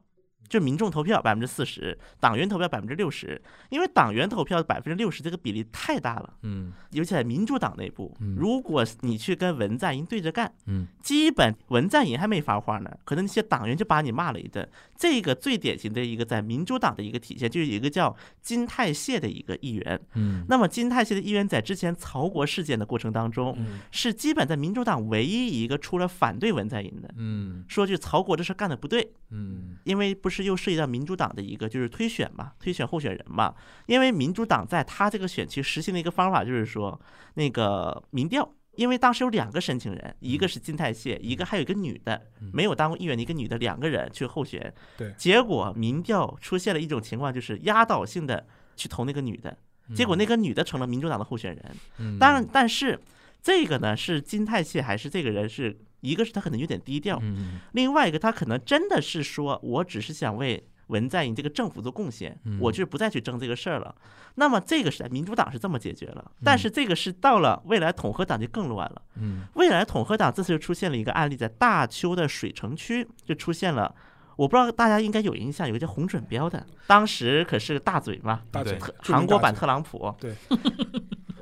[0.48, 14.66] 就民众投票百分之四十，党员投票百分之六十，因为党员投票百分之六十这个比例太大了，嗯尤其在民主党内部嗯，如果你去跟文在寅对着干，嗯基本文在寅还没发话呢，可能那些党员就把你骂了一顿。
[14.96, 20.00] 这个最典型的一个在民主党的一个体现，就是有一个叫金泰燮的一个议员。
[20.14, 33.54] 嗯那么金泰燮的议员在之前曹国事件的过程当中，嗯是基本在民主党唯一一个出来反对文在寅的，嗯说句曹国这事干的不对，嗯因为不是又涉及到民主党的一个就是推选嘛，推选候选人嘛。
[33.86, 37.00] 因为民主党在他这个选区实行的一个方法就是说，
[37.34, 42.20] 那个民调，因为当时有两个申请人，一个是金泰燮，一个还有一个女的，
[42.52, 44.72] 没有当过议员的一个女的，两个人去候选。
[44.96, 48.46] 对结果民调出现了一种情况，就是压倒性的
[48.76, 49.56] 去投那个女的，
[49.94, 51.76] 结果那个女的成了民主党的候选人。
[51.98, 53.00] 嗯当然，但是
[53.42, 63.94] 这个呢是金泰燮还是这个人是一个是他可能有点低调，嗯另外一个，他可能真的是说，我只是想为文在寅这个政府做贡献，我就是不再去争这个事儿了。
[64.36, 69.02] 那么这个时代，民主党是这么解决了，但是这个是到了未来统合党就更乱了。
[69.16, 73.94] 嗯未来统合党这次就出现了一个案例，在大邱的水城区就出现了。
[74.36, 80.14] 我不知道大家应该有印象，有个叫洪准标的，当时可是个大嘴嘛，大嘴特韩国版特朗普。
[80.20, 80.34] 对，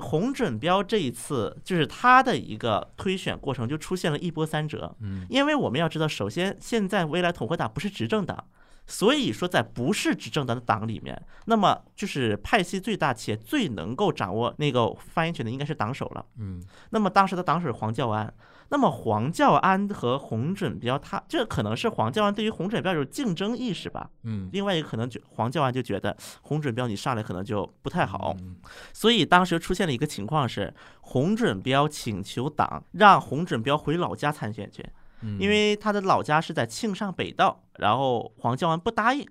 [0.04, 8.44] 洪准标这一次就是他的一个推选过程就出现了一波三折，嗯因为我们要知道，首先现在未来统合党不是执政党，
[8.86, 16.24] 所以说在不是执政党的党里面，那么就是派系最大且最能够掌握那个发言权的应该是党首了。
[16.38, 18.32] 嗯那么当时的党首是黄教安，
[18.74, 24.10] 那么黄教安和洪准标，他这可能是黄教安对于洪准标有竞争意识吧。
[24.24, 24.50] 嗯。
[24.52, 28.56] 另外一个可能觉黄教安就觉得洪准标你上来可能就不太好，嗯。
[28.92, 34.84] 所以当时出现了一个情况是，洪准标请求党让洪准标回老家参选去，
[35.20, 35.38] 嗯。
[35.38, 39.24] 因为他的老家是在庆尚北道，然后黄教安不答应，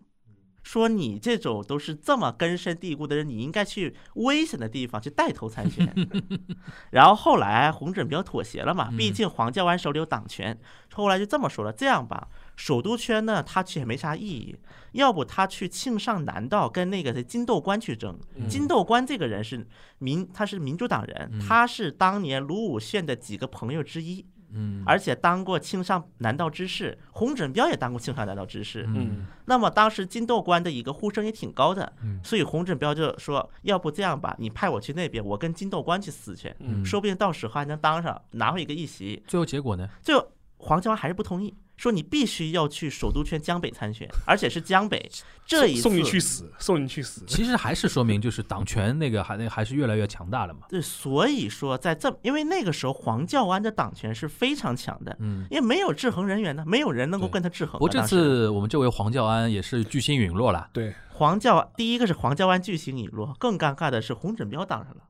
[0.64, 5.94] 说你这种都是这么根深蒂固的人，你应该去危险的地方去带头参选。
[6.92, 10.58] 然后后来洪准标妥协了嘛，毕竟黄教安手里有党权，
[10.94, 12.28] 后来就这么说了，这样吧。
[12.56, 14.56] 首都圈呢，他去也没啥意义，
[14.94, 18.18] 要不他去庆尚南道跟那个金斗官去争。
[18.48, 28.86] 金斗官这个人是民，他是民主党人，他是当年卢武铉的几个朋友之一，嗯而且当过庆尚南道知事，洪准彪也当过庆尚南道知事。
[28.88, 39.22] 嗯那么当时金斗官的一个呼声也挺高的嗯，所以洪准彪就说，要不这样吧，你派我去那边，我跟金斗官去死去，嗯说不定到时候还能当上，拿回一个议席。
[39.28, 39.90] 最后结果呢？
[40.02, 40.26] 最后
[40.64, 45.12] 黄教安还是不同意，说你必须要去首都圈江北参选， 而且是江北。
[45.46, 47.26] 这一次送你去死，送你去死。
[47.28, 50.62] 其实还是说明就是党权那个还那个还是越来越强大了嘛。
[50.70, 57.80] 对，所以说在这，因为那个时候黄教安的党权是非常强的，嗯，因为没有制衡人员呢，没有人能够跟他制衡啊。
[57.80, 60.70] 不过这次我们这位黄教安也是巨星陨落了。
[60.72, 65.02] 对，黄教第一个是黄教安巨星陨落，更尴尬的是洪准标当上了，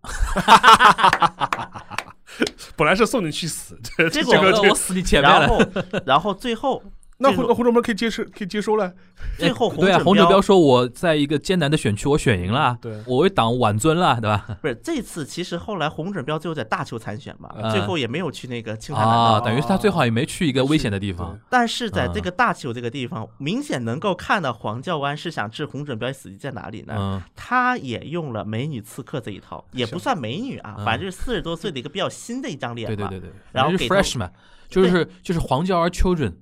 [2.76, 5.39] 本来是送你去死，这结果这个这我死你前面了。
[5.39, 6.82] 然后然后最后
[7.23, 8.93] 那胡那胡忠门可以接受，可以接收了。
[9.39, 14.45] 最后洪对啊，准洪准标说我在一个艰难的选区我选赢了，对我为党挽尊了，对吧？
[14.62, 19.45] 不是这次，其实后来洪准标最后在大邱参选嘛，嗯最后也没有去那个青山南啊，道。
[19.45, 21.39] 等于是他最好也没去一个危险的地方。
[21.49, 26.93] 但是在嗯这个大邱这个地方，明显能够看到黄教官是想置洪准标死地在哪里呢？
[26.97, 32.95] 嗯他也用了美女刺客这一套，也不算美女啊，嗯反正就是四十多岁的一个比较新的一张脸嘛。
[32.95, 34.29] 对对对对，然后给 freshman，
[34.69, 36.33] 就是就是黄教儿 children，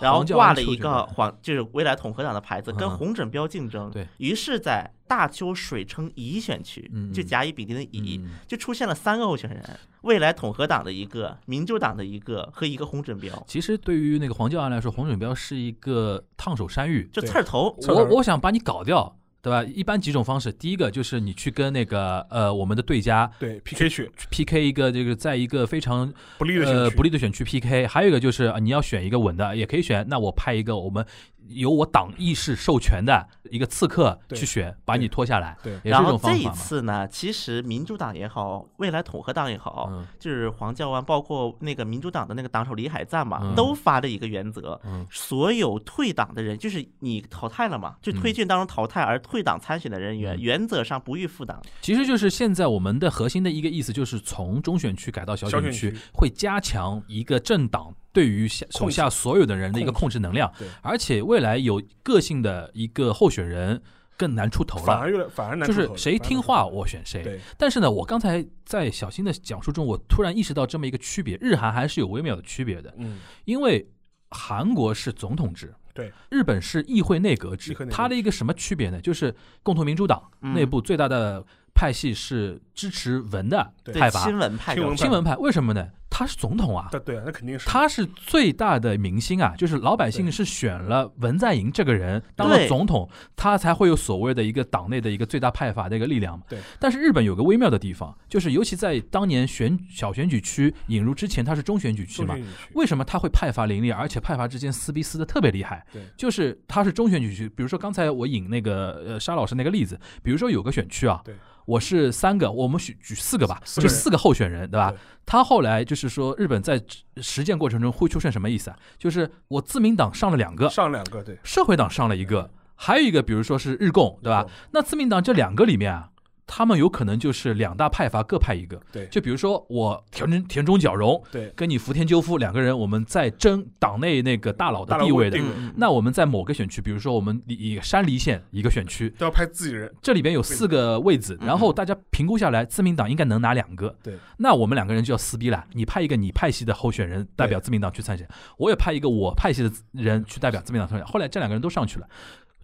[0.00, 3.90] 然后挂了一个黄，就是未来统合党的牌子，跟嗯洪准标竞争。
[3.90, 9.62] 对于是，在大邱水城乙选区嗯，就甲乙丙丁的乙嗯，就出现了三个候选人：
[10.02, 17.08] 未来统合党的一个、民主党的一个和一个红准标，其实对于那个黄教安来说，红准标是一个烫手山芋。
[17.12, 17.76] 就刺儿头。
[17.80, 19.64] 刺儿头我我想把你搞掉，对吧？
[19.64, 30.06] 一般几种方式，第一个就是你去跟那个呃我们的对家对 PK 选去 PK 一个这个在一个非常不利的呃不利的选区 PK，还有一个就是呃你要选一个稳的，也可以选。
[30.08, 31.04] 那我派一个我们
[31.50, 36.50] 由我党意识授权的一个刺客去选，把你拖下来，对然后这一。
[36.50, 51.62] 次呢，其实民主党也好，未来统合党也好，嗯就是黄教安，包括那个民主党的那个党首李海赞嘛，嗯都发了一个原则，嗯所有退党的人，就是你淘汰了嘛，就推荐当中淘汰而退党参选的人员，嗯原则上不予复党。
[51.80, 63.80] 其实就是现在我们的核心的一个意思，就是从中选区改到小选区小选区，会加强一个政党对于下手下所有的人的一个控制能量对，而且未来有个性的一个候选人
[64.16, 64.84] 更难出头了。
[64.84, 67.40] 反而越来反而难就是出头谁听话我选谁，对。
[67.56, 73.20] 但是呢，我刚才在小新的讲述中，我突然意识到这么一个区别，日韩还是有微妙的区别的，嗯。
[73.44, 73.90] 因为
[74.30, 79.00] 韩国是总统制，对，日本是议会内阁制它的一个什么区别呢？
[79.00, 80.52] 就是共同民主党嗯。
[80.52, 85.88] 内部最大的派系是支持文的派阀，亲文派亲派为什么呢？
[86.20, 87.66] 他是总统啊，对对啊，那肯定是。
[87.66, 96.44] 他是最大的明星啊，就是老百姓是选了文在寅这个人当了总统，他才会有所谓的一个党内的一个最大派阀的一个力量嘛。
[96.46, 96.58] 对。
[96.78, 102.36] 但是日本有个微妙的地方，就是尤其在当年选小选举区引入之前，它是中选举区嘛。
[102.74, 105.82] 为什么他会派阀林立，而且派阀之间撕逼撕的特别厉害？
[105.90, 106.02] 对。
[106.18, 111.34] 就是他是中选举区，比如说刚才我引那个呃沙老师那个例子，比如说有个选区啊对，
[111.70, 114.92] 我是三个，我们举举四个吧，就四个候选人，对吧？
[115.24, 116.82] 他后来就是说，日本在
[117.18, 118.76] 实践过程中会出现什么意思啊？
[118.98, 124.44] 就是我自民党上了两个，上两个对，社会党上了一个，还有一个比如说是日共，对吧？？
[124.72, 126.09] 那自民党这两个里面啊。
[126.52, 129.06] 他们有可能就是两大派阀各派一个，对。
[129.06, 135.38] 就比如说我田中田中角荣对，跟你福田赳夫两个人，我们在争党内那个大佬的地位的。
[135.76, 141.46] 那我们在某个选区，比如说我们以山梨县一个选区，都要派自己人，这里边有四个位置，嗯。
[141.46, 143.96] 然后大家评估下来，自民党应该能拿两个。
[144.02, 145.64] 对，那我们两个人就要撕逼了。
[145.72, 151.06] 你派一个你派系的候选人代表自民党去参选，我也派一个我派系的人去代表自民党参选。
[151.06, 152.08] 后来这两个人都上去了，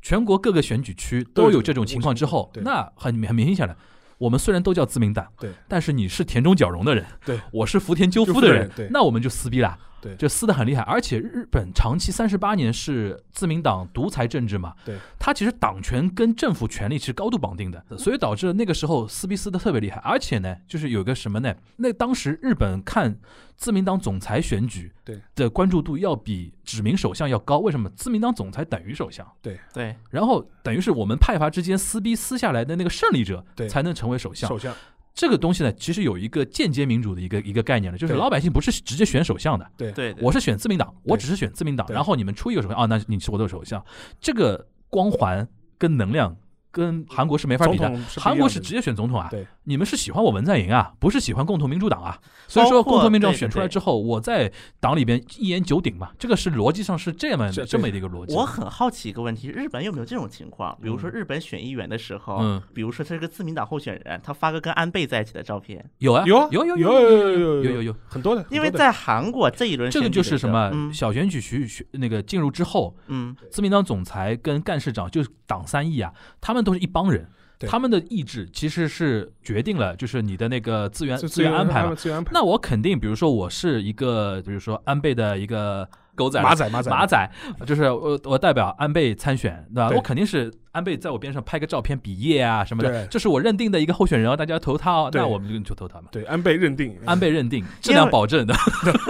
[0.08, 3.76] 全国各个选举区都有这种情况之后，那很很明显了。
[4.18, 10.82] 我们虽然都叫自民党，对，但是你是田中角荣的人，对，我是福田赳夫的人那我们就撕逼了，对就撕得很厉害。
[10.82, 20.00] 而且日本长期三十八年是自民党独裁政治嘛，对，它其实党权跟政府权力是高度绑定的，所以导致那个时候撕逼撕得特别厉害。
[20.00, 21.54] 而且呢，就是有个什么呢？
[21.76, 23.18] 那当时日本看
[23.56, 27.88] 自民党总裁选举对的关注度要比指名首相要高，为什么？
[27.96, 34.48] 自民党总裁等于首相，对，然后等于是我们派阀之间撕逼撕下来的那个胜利者对才能成为首相。
[34.48, 34.74] 首相
[35.16, 39.90] 这个东西呢，其实有一个间接民主的一个一个概念了，就是老百姓不是直接选首相的，对。
[39.92, 43.82] 对，我是选自民党，我只是选自民党，然后你们出一个首相啊，那你是我的首相，
[44.20, 45.48] 这个光环
[45.78, 46.36] 跟能量
[46.76, 47.90] 跟韩国是没法比的。
[48.18, 52.18] 韩国是直接选总统啊，对，你们是喜欢我文在寅啊，不是喜欢共同民主党啊。
[52.46, 58.34] 所以说，共同民主党选出来之后，我在党里边一言九鼎嘛，这个是逻辑上是这么这么对一个逻辑。
[58.34, 60.76] 我很好奇一个问题，日本有没有这种情况？
[60.82, 77.24] 比如说嗯日本选议员的时候，嗯比如说他是个自民党候选人，他发个跟安倍在一起的照片，有啊，有啊有有有有有有有有，很多的，很多的因为在韩国这一轮这个就是什么嗯小选举区选那个进入之后，嗯，自民党总裁跟干事长就是党三义啊，他们都是一帮人，
[77.60, 81.96] 他们的意志其实是决定了就是你的那个资源资资源安排嘛。
[82.32, 86.90] 那我肯定，比如说我是一个，比如说安倍的一个狗仔马仔马仔。
[86.90, 87.30] 马仔，
[87.66, 89.88] 就是我我代表安倍参选，对吧？
[89.88, 89.96] 对。
[89.96, 95.20] 我肯定是安倍在我边上拍个照片比耶啊什么的，这是我认定的一个候选人哦，大家投他哦，对。
[95.20, 96.08] 那我们就就投他嘛。
[96.10, 98.54] 对安倍认定，安倍认定，质量保证的，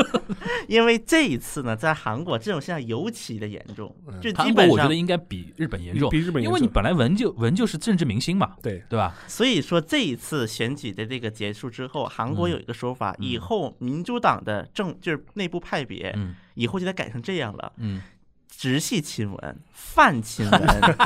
[0.69, 4.21] 因为这一次呢，在韩国这种现象尤其的严重，嗯。
[4.21, 6.55] 就基韩国本上我觉得，应该比日本严重，比日本严重。
[6.59, 8.83] 因为你本来文就文就是政治明星嘛，对。
[8.89, 9.15] 对吧？
[9.27, 12.51] 所以说这一次选举的这个结束之后，韩国嗯。
[12.51, 13.25] 有一个说法，嗯。
[13.27, 17.73] 以后民主党的政就是内部派别，嗯以后就得改成这样了。
[17.77, 18.03] 嗯，
[18.49, 20.61] 直系亲文、泛亲文，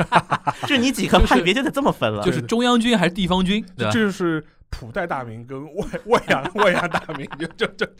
[0.67, 2.23] 就你几个就是派别就得这么分了。
[2.23, 3.85] 就是中央军还是地方军，对？
[3.91, 7.87] 这就是普代大名跟外外洋外洋大名，就就就。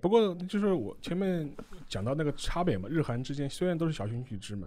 [0.00, 1.48] 不过就是我前面
[1.88, 4.66] 讲到那个差别嘛，日韩之间虽然都是小选举制嘛，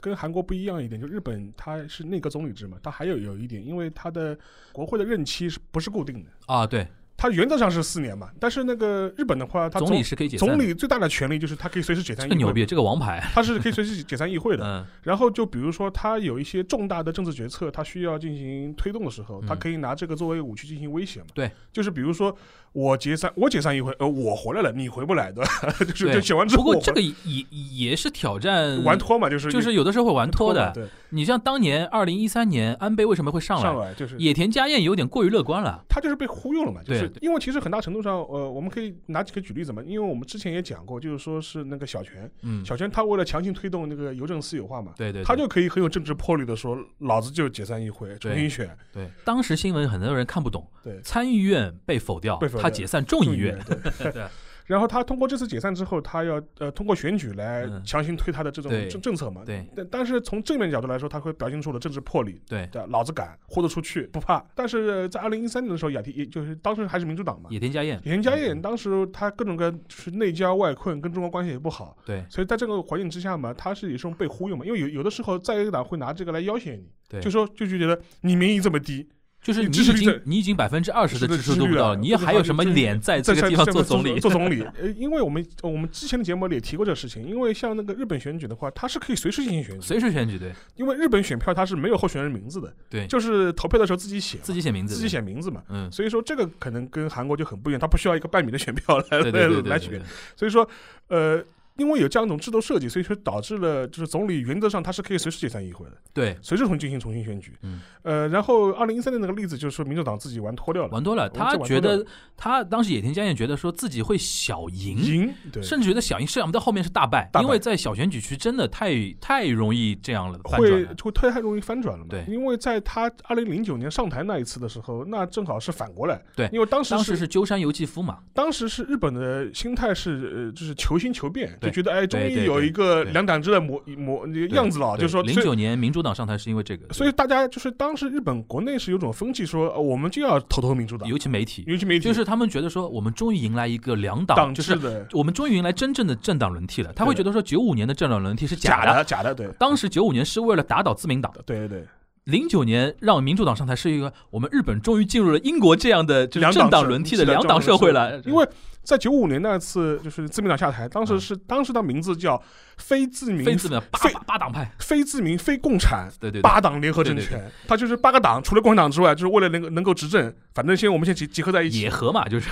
[0.00, 4.38] 跟韩国不一样一点，就日本它是内阁总理制嘛，它还有有一点，因为它的
[4.70, 6.30] 国会的任期是不是固定的？
[6.46, 6.86] 啊，对，
[7.16, 14.64] 它原则上是四年嘛，但是那个日本的话，它总理是可以解散，总理最大的权利就是他可以随时解散议会，这个牛逼，这个王牌，他是可以随时解散议会的。
[14.66, 21.26] 嗯然后就比如说，他有一些重大的政治决策，他需要进行推动的时候，嗯他可以拿这个作为武器进行威胁嘛。
[21.32, 22.36] 对，就是比如说
[22.72, 25.50] 我解散，我解散议会，呃，我回来了，你回不来，对吧？
[25.78, 27.14] 就是就写完之后，不过这个也
[27.50, 30.66] 也是挑战玩脱嘛，就是就是有的时候会玩脱的。
[30.66, 33.62] 嘛对，你像当年二零一三年安倍为什么会上来？
[33.62, 34.16] 上来就是。
[34.18, 35.84] 野田佳彦有点过于乐观了。
[35.88, 45.24] 他就是被忽悠了嘛，就是对因为其实很大程度上，呃，我们可以拿几个举例子嘛，因为我们之前也讲过，就是说是那个小泉，嗯，小泉他为了强行推动那个邮政私有化嘛，对对，对。
[45.24, 49.08] 他就可以很有政治魄力的说，老子就解散议会，重新选，对。
[49.24, 53.58] 当时新闻很多人看不懂，对，参议院被否掉被否，掉他解散众议院，
[53.98, 54.12] 对。
[54.12, 54.24] 对
[54.66, 57.82] 然后他通过这次解散之后，他要呃通过选举来嗯。
[57.84, 59.42] 强行推他的这种政政策嘛。
[59.44, 59.64] 对。
[59.76, 64.44] 但但是从正面角度来说，他会表现出了政治魄力，对，对，老子敢，豁得出去，不怕。
[64.54, 68.60] 但是在二零一三年的时候，雅提也就是当时还是民主党嘛，野田佳彦，野田佳彦嗯。
[68.60, 72.24] 当时他各种各样就是内交外困，跟中国关系也不好，对。
[72.28, 79.08] 所以在这个环境之下嘛，他是也是被忽悠嘛，因为有有的时候在野党会拿这个来要挟你，对，就说就就觉得你民意这么低。
[79.46, 84.18] 就是你你已经你已经百分之二十的支持度不到了，支持率了你还有什么脸在这个地方做总理？
[84.18, 95.62] 做总理，呃，因为我们我们之前的节目里也提过这个事情，因为像那个日本选举的话，它是可以随时进行选举，随时选举对因为日本选票它是没有候选人名字的，对，就是投票的时候自己写，自己写名字，自己写名字嘛。
[95.68, 100.02] 嗯，所以说这个可能跟韩国就很不一样，它不需要一个半米的选票来对对对对来选，
[100.34, 100.68] 所以说
[101.06, 101.40] 呃。
[101.76, 107.52] 因为有这样一种制度设计，所以说导致了就是总理原则上他是可以随时解散议会的，对，随时重进行重新选举。
[107.62, 112.04] 嗯，呃，然后二零一三年那个例子就是说民主党自己玩脱掉了，玩脱了，他觉得
[112.36, 117.44] 他当时野田佳彦觉得说自己会小赢，赢，对，甚至觉得小赢，想不到后面是大败，大败。
[117.44, 122.10] 因为在小选举区真的太太容易这样了，翻转会了会太太容易翻转了嘛？
[122.10, 122.24] 对。
[122.26, 126.20] 因为在他二零零九年上台那一次的时候，那正好是反过来。
[126.34, 126.48] 对。
[126.52, 146.92] 因为当时当时是鸠山由纪夫嘛，当时是日本的心态是呃，就是求新求变，对就觉得哎，终于有一个两党制的模模那个样子了，就是说零九年民主党上台是因为这个，所以大家就是当时日本国内是有种风气说，呃我们就要投投民主党，尤其媒体，尤其媒体就是他们觉得说我们终于迎来一个两党党，就是我们终于迎来真正的政党轮替了。
[146.92, 151.84] 他会觉得说九五年的政党轮替是假的，的假的，对当时九五年是为了打倒自民党，对对对，
[152.24, 158.20] 零九年让民主党上台是一个我们日本终于进入了英国这样的就政党轮替的两党社会了。
[158.26, 158.46] 因为
[158.86, 162.40] 在九五年那次就是自民党下台，当时是当时的名字叫
[162.76, 166.42] 非自民非自民八八八党派，非自民非共产对对对。
[166.42, 171.80] 八党联合政对对权，它就是八个党，除了共产党之外，就是为了能够能够执政，反正先我们先集集合在一起。
[171.80, 171.90] 野。
[171.90, 172.50] 合嘛，就是。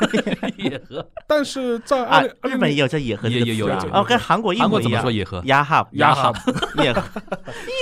[0.56, 1.06] 野合。
[1.26, 4.70] 但是在啊二，二日本也有叫野合这个也也有词啊跟韩国一模一样。
[4.70, 5.12] 韩国怎么说。
[5.12, 5.42] 野合？
[5.44, 6.32] 呀哈呀哈。
[6.82, 7.02] 野合。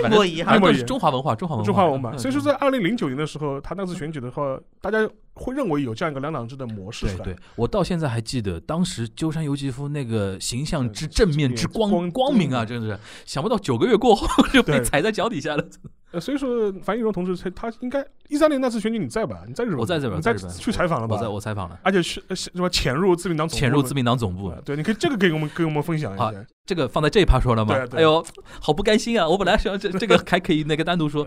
[0.03, 0.49] 一模一样。
[0.49, 0.61] 韩。
[0.61, 7.07] 国是中华文化，中华文化，中华文化，嗯所以说在二零零九年的时候，他那次选举的话，大家会认为有这样一个两党制的模式。
[7.19, 13.01] 对对，我到现在还记得当时鸠山由纪夫那个形象之正面之光光光明啊，真的是。
[13.25, 15.65] 想不到九个月过后就被踩在脚底下了。
[16.13, 19.43] 呃，所以说樊玉荣同志他他应该一三年那次选举你在吧？
[19.47, 19.79] 你在日本？
[19.79, 21.17] 我在这边你在本去采访了吧？
[21.17, 26.45] 我在我采访了，而且是呃是什么潜入自民党总部潜入自民党总部啊，对，你可以这个给我们给我们分享一啊下。
[26.65, 27.87] 这个放在这一趴说了吗对？
[27.87, 28.25] 对哎呦，
[28.61, 29.29] 好不甘心啊！
[29.29, 31.25] 我本来想这这个还可以那个单独说，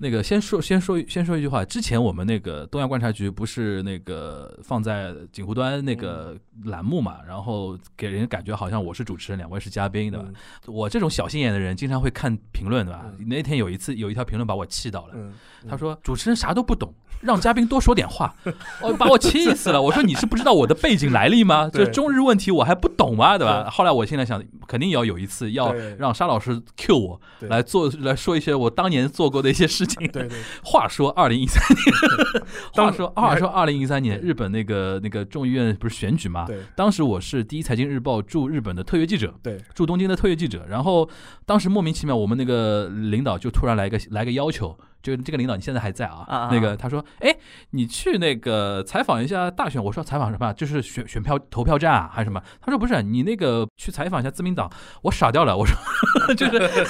[0.00, 10.26] 那个先说先说先说一句话，之前我们那个东亚观察局不是那个放在锦湖端那个栏目嘛，然后给人感觉好像我是主持人，两位是嘉宾，对吧？
[10.28, 10.34] 嗯
[10.66, 13.04] 我这种小心眼的人，经常会看评论，对吧？
[13.16, 15.32] 嗯那天有一次有一条评论把我气到了，嗯，
[15.68, 18.34] 他说主持人啥都不懂，让嘉宾多说点话，
[18.80, 19.82] 哦，把我气死了。
[19.82, 21.68] 我说你是不知道我的背景来历吗？
[21.70, 23.36] 对这中日问题我还不懂吗？
[23.36, 23.62] 对吧？
[23.64, 30.06] 对后来我现在想，肯定也要有一次要让沙老师 Q 我来做来说一些我当年做过的一些事情。
[30.08, 36.44] 对对， 话说二零一三年， 话说话说二零一三年，日本那个那个众议院不是选举吗？
[36.46, 41.08] 对当时我是第一财经日报驻日本的特约记者，对驻东京的特约记者，然后
[41.50, 46.24] 当时莫名其妙，我们那个领导就突然来个来个要求，就这个领导你现在还在啊？
[46.28, 47.36] 啊啊那个他说，哎，
[47.70, 49.82] 你去那个采访一下大选。
[49.82, 50.52] 我说采访什么？
[50.52, 52.40] 就是选选票投票站啊，还是什么？
[52.60, 54.70] 他说不是，你那个去采访一下自民党。
[55.02, 55.74] 我傻掉了，我说
[56.38, 56.86] 就是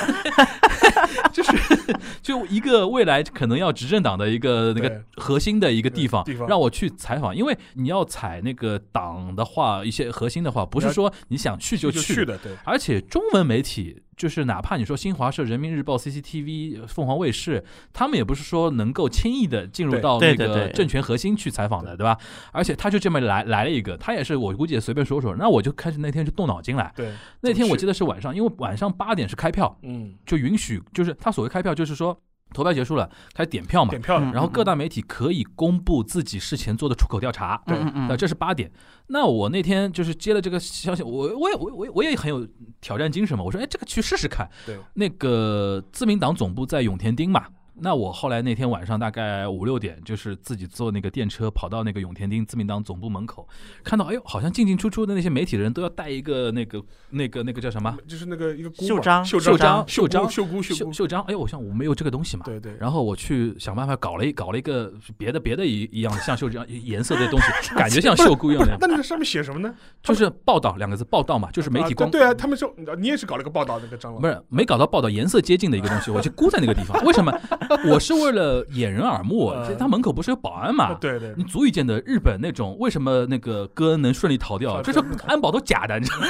[1.33, 22.18] 就是就一个未来可能要执政党的一个那个核心的一个地方让我去采访，因为你要采那个党的话，一些核心的话，不是说你想去就去的，对而且中文媒体就是哪怕你说新华社、人民日报、CCTV、凤凰卫视，他们也不是说能够轻易的进入到那个政权核心去采访的，对吧？
[22.53, 26.93] 而且他就这么来来了一个，他也是我估计也随便说说，那我就开始那天就动脑筋来。
[26.95, 27.11] 对，
[27.41, 32.21] 那天我记得，得是晚上，因为晚上八点是开票，嗯，就允许就是他所谓开票就是说
[32.53, 37.63] 投票结束了开始点票嘛点，票然后各大媒体可以公布自己事前做的出口调查。
[37.67, 38.71] 对嗯嗯呃，这是八点。
[39.09, 42.47] 那我那天就是接了这个消息，我我也我我我也很有
[42.81, 43.43] 挑战精神嘛。
[43.43, 44.49] 我说，哎，这个去试试看。
[44.67, 47.47] 对，那个自民党总部在永田町嘛。
[47.83, 53.47] 那我后来那天晚上大概五六点，就是自己坐那个电车跑到那个永田町自民党总部门口，
[53.83, 61.22] 看到哎呦，好像进进出出的那些媒体人都要带一个那个那个那个叫什么就是那个一个袖章袖袖章袖袖章箍袖箍袖，袖袖章？
[61.22, 62.45] 哎呦，我想我没有这个东西嘛。
[62.45, 69.74] 对对，然后我去想办法搞了一搞了一个别的别的一一样像袖章颜色的东西， 感觉像袖箍一样的，那你在上面写什么呢？
[70.03, 77.03] 就是报道两个字，报道嘛，就是媒体光啊对对啊，他们说你也是搞了个报道那个张老不是没搞到报道颜色接近的一个东西，我就箍在那个地方。
[77.05, 77.31] 为什么？
[77.91, 79.53] 我是为了掩人耳目。
[79.79, 80.95] 他门口不是有保安嘛？
[81.01, 86.27] 对对你足以见得日本那种为什么那个戈恩能顺利逃掉，啊 这是安保都假的，你知道吗？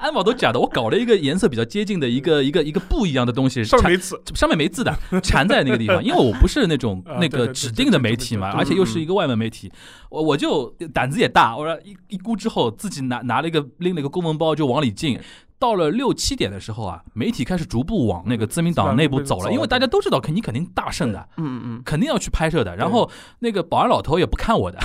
[0.00, 0.60] 安保都假的。
[0.60, 9.72] 我搞了一个颜色比较接近的一个一个一个布一样的东西，上面没字，上面没字的，缠在那个地方，因为我不是那种那个指定的媒体嘛，而且又是一个外媒媒体，
[10.10, 15.18] 我我就胆子也大，我说一一估之后，自己拿拿了一个拎了一个公文包就往里进。
[15.64, 22.76] 到了六七点的时候啊，媒体开始逐步往那个自民党内部走了，因为大家都知道，肯你肯定大胜的，嗯嗯肯定要去拍摄的。
[22.76, 24.78] 然后那个保安老头也不看我的，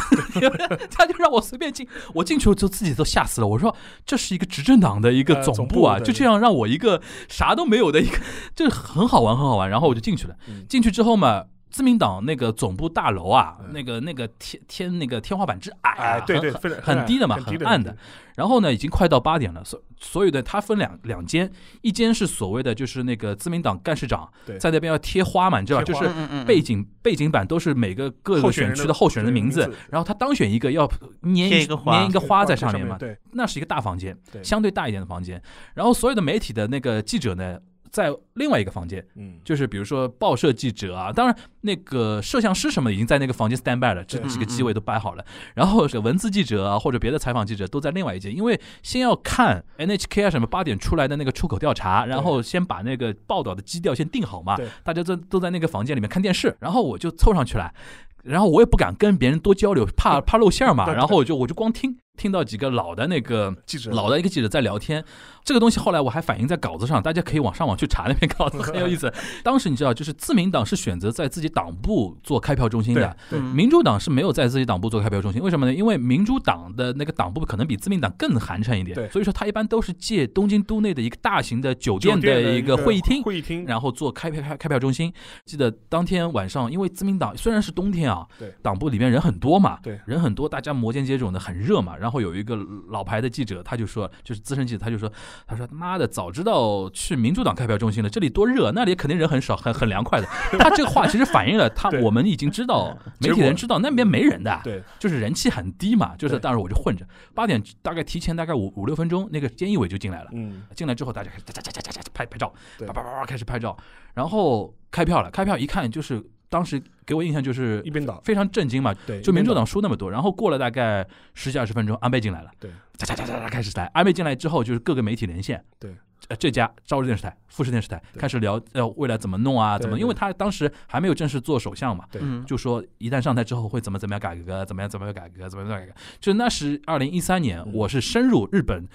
[0.89, 1.86] 他就让我随便进。
[2.13, 3.47] 我进去就自己都吓死了。
[3.47, 3.75] 我说
[4.05, 8.17] 这是一个执政党的一个呃总部啊，就这样让我一个啥都没有的一个，
[8.55, 9.69] 这很好玩，很好玩。
[9.69, 10.36] 然后我就进去了。
[10.47, 11.43] 嗯进去之后嘛。
[11.70, 13.72] 自民党那个总部大楼啊，嗯。
[13.74, 17.95] 那个那个天天那个天花板之矮啊，哎，对对，很非常很低的嘛，很暗的。
[18.36, 21.51] 然后呢，已经快到八点了，所所有的它分两两间，
[21.82, 26.07] 一间是所谓的就是那个自民党干事长在那边要贴花嘛，你知道，就贴花。
[26.07, 30.88] 是嗯嗯嗯，背景背景板都是每个各个候选区的候选人的名字名字，然后他当选一个要
[31.22, 33.17] 粘贴一个花粘一个花在上面面嘛，对。
[33.34, 35.41] 那是一个大房间，相对大一点的房间。
[35.74, 37.59] 然后所有的媒体的那个记者呢，
[37.91, 45.25] 在另外一个房间，嗯，就是比如说报社记者啊，当然那个摄像师什么已经在那个房间 stand by 了，这几个机位都摆好了。
[45.55, 54.67] 然后是文字记者啊，或者别的采访记者都在另外一间，因为先要看 NHK 啊什么八点出来的那个出口调查，然后先把那个报道的基调先定好嘛对。
[54.83, 57.73] 大家都都在那个房间里面看电视，然后我就凑上去了。
[58.21, 60.91] 然后我也不敢跟别人多交流，怕 怕露馅儿嘛。
[60.93, 65.03] 然后我就我就光听，听到几个老的那个记者老的一个记者在聊天，
[65.45, 69.11] 这个东西后来我还反映在稿子上，大家可以网上网去查那篇稿子，很有意思。
[69.43, 73.15] 当时你知道，就是自民党是选择在自己党部做开票中心的，
[73.53, 75.74] 民主党是没有在自己党部做开票中心，为什么呢？
[75.74, 83.24] 因为民主党的那个党部可能比自民党更寒碜一点，所以说他一般都是借东京都内的一个大型的酒酒店的一个个会议厅。
[83.24, 85.13] 会议厅，然后做开票开开票中心，
[85.45, 91.95] 记得当天晚上，因为自民党虽然是冬天啊，对党部里面人很多嘛，对人很多，大家摩肩接踵的，很热嘛。
[91.95, 92.57] 然后有一个
[92.88, 95.12] 老牌的记者，他就说，就是资深记者，他就说，
[95.45, 100.28] 他说妈的，早知道去民主党开票中心了，这里多热，那里肯定人很少，很很凉快的。
[100.57, 106.16] 他这个话其实反映了他 我们已经知道， 媒体人知道那边没人的，对就是人气很低嘛。
[106.18, 110.30] 就是当时我就混着，八点大概提前大概五五六分钟，那个监义委就进来了。
[110.34, 112.53] 嗯，进来之后，大家开始嚓嚓嚓嚓嚓拍拍照，
[112.88, 113.76] 叭叭叭开始拍照，
[114.14, 115.30] 然后开票了。
[115.32, 123.86] 开票一看，就是当时给我印象就是一边倒，非常震惊嘛，对，就民主党输那么多，然后过了大概十几二十分钟，安倍进来了，对，嚓嚓嚓嚓嚓开始来。
[123.93, 125.95] 安倍进来之后，就是各个媒体连线，对，
[126.28, 132.05] 呃，这家朝日电视台、富士电视台开始聊呃未来怎么弄啊，怎么，对对因为他当时还没有正式做首相嘛，
[132.45, 135.93] 就说一旦上台之后会怎么怎么样改革，怎么样怎么样改革，怎么样改革。
[136.20, 138.88] 就那是二零一三年，嗯我是深入日本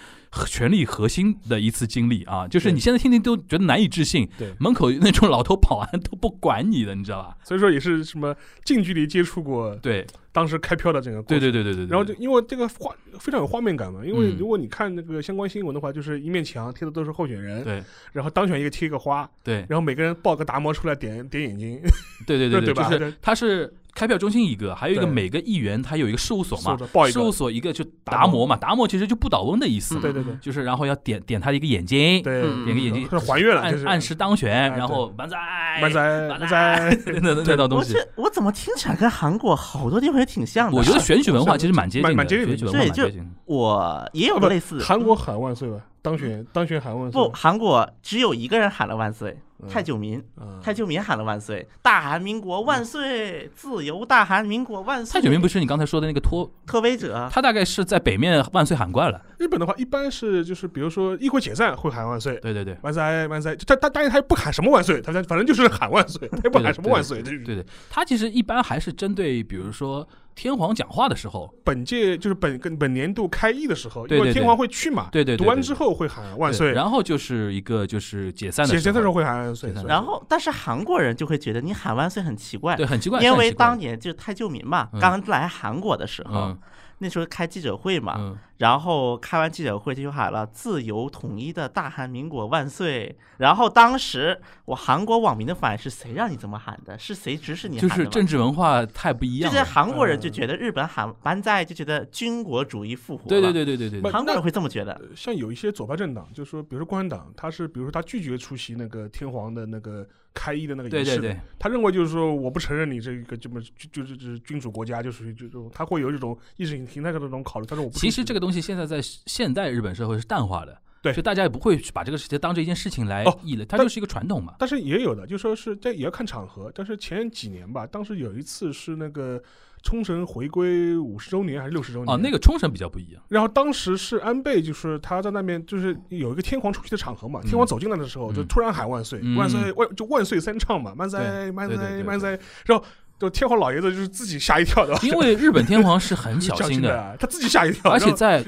[0.47, 7.37] 权力核心的一次经历啊，就是你现在听听都觉得难以置信，对门口那种老头保安都不管你的，你知道吧？
[7.43, 11.91] 所以说也是什么近距离接触过对当时开票的整个过对程对对对对，对。
[11.91, 14.37] 然后就因为这个画非常有画面感嘛，因为嗯。
[14.37, 17.81] 如果你看那个相关新闻的话，就是一面墙贴的都是候选人，对。
[18.13, 19.65] 然后当选一个贴一个花，对。
[19.69, 21.81] 然后每个人抱个达摩出来点点眼睛，
[22.27, 26.77] 对对对对 就是他是开票中心一个，还有一个每个议员他有一个事务所嘛
[27.09, 27.75] 事务，所一个。
[27.75, 30.33] 就达摩嘛，达摩其实就不倒翁的意思，对对对。
[30.41, 33.85] 就是然后要点点他的一个眼睛，对，嗯点个眼睛是还愿了，就是。
[33.85, 35.37] 暗暗示当选，哎然后万载
[35.83, 37.95] 万载万载， 那那道东西。
[37.95, 40.77] 我这我怎么听起来跟韩国好多地方也挺像的？
[40.77, 42.57] 我觉得选举文化其实蛮接近的，蛮蛮接近的。
[42.57, 43.31] 选举文化对就蛮接近。
[43.47, 44.79] 我也有类似。
[44.83, 47.21] 韩国喊万岁吧，当选当选喊万岁。
[47.21, 55.21] 不，，韩国只有一个人喊了万岁，嗯太久民，嗯太久民喊了万岁，大韩民国万岁，自由大韩民国万岁。
[55.21, 59.21] 太久民不是你刚才说的那个托，特威者，他大概是在北面万岁喊惯了。
[59.45, 62.37] 日本的话一般是就是比如说议会解散会喊万岁。
[62.37, 67.21] 对对对，万岁万岁，他他当然他也不喊什么万岁，他他反正就是喊万岁，他也不喊什么万岁。
[67.21, 86.41] 对对对，他其实一般还是针对比如说天皇讲话的时候，本届就是本跟本年度开议的时候，因为天皇会去嘛，对对读完之后会喊万岁，然后就是一个就是解散的解散的时候候，会喊万岁然后但是韩国人就会觉得你喊万岁很奇怪，对，很奇怪，因为当年就是太旧民嘛，嗯刚来韩国的时候。
[86.41, 86.59] 嗯，
[86.99, 93.17] 那时候开记者会嘛，嗯，然后开完记者会就喊了“自由统一的大韩民国万岁”。
[93.39, 96.99] 然后当时我韩国网民的反应是谁让你这么喊的？
[96.99, 97.97] 是谁指使你喊的？
[97.97, 99.65] 就是政治文化太不一样就是。
[99.65, 103.29] 韩国人就嗯觉得日本喊万载就觉得军国主义复活了。
[103.29, 104.93] 对对对对对对对，韩国人会这么觉得。
[104.93, 117.67] 呃像有一些左派政党，就是说，比如说共产党，他是比如说他拒绝出席那个天皇的那个开义的那个仪式，对对对，他认为就是说我不承认你这个这么就就是就是君主国家，就属于这种，他会有这种意识形态上的这种考虑。
[117.69, 117.99] 但是我不。
[117.99, 124.57] 其实这个东西现在在现代日本社会是淡化的，对就大家也不会去把这个事情当这一件事情来哦议论，它就是一个传统嘛。
[124.59, 126.71] 但是也有的，就说是这也要看场合。
[126.75, 129.41] 但是前几年吧，当时有一次是那个
[129.85, 132.09] 冲绳回归五十周年还是六十周年？
[132.09, 137.47] 哦，那个冲绳比较不一样，然后当时是安倍，就是他在那边，就是有一个天皇出席的场合嘛，嗯。
[137.47, 138.35] 天皇走进来的时候，嗯。
[138.35, 139.37] 就突然喊万岁，嗯。
[139.37, 142.31] 万岁，万就万岁三唱嘛，万岁，对万岁，万岁，
[142.65, 142.85] 然后
[143.19, 148.43] 就天皇老爷子就是自己吓一跳的，因为日本天皇是很 小小心的，的，他自己吓一跳，而且在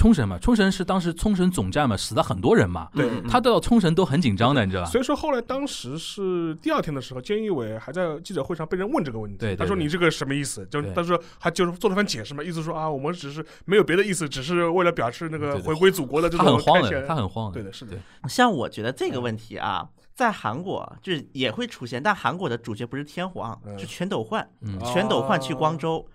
[0.00, 4.88] 冲绳嘛，冲绳是当时冲绳总站嘛，死了很多人嘛，对他到冲绳都很紧张的，你知道吧？
[4.88, 10.66] 所以说后来当时是第二天的时候，菅义伟还在记者会上被人问这个问题，对对对他说你这个什么意思？
[10.70, 10.90] 就对。
[10.94, 12.62] 他说还就是做了番解释嘛，意思？
[12.62, 17.60] 说啊，我们只是没有别的意思，只是为了表示那个回归祖国的这他种开心很慌的，他很慌的。
[17.60, 23.78] 对的，是的，像我觉得这嗯个问题啊，在韩国就是也会出现，但韩国的主角不是天皇，嗯。
[23.78, 24.48] 是全斗焕。
[24.62, 24.78] 嗯。
[24.80, 26.06] 全斗焕去光州，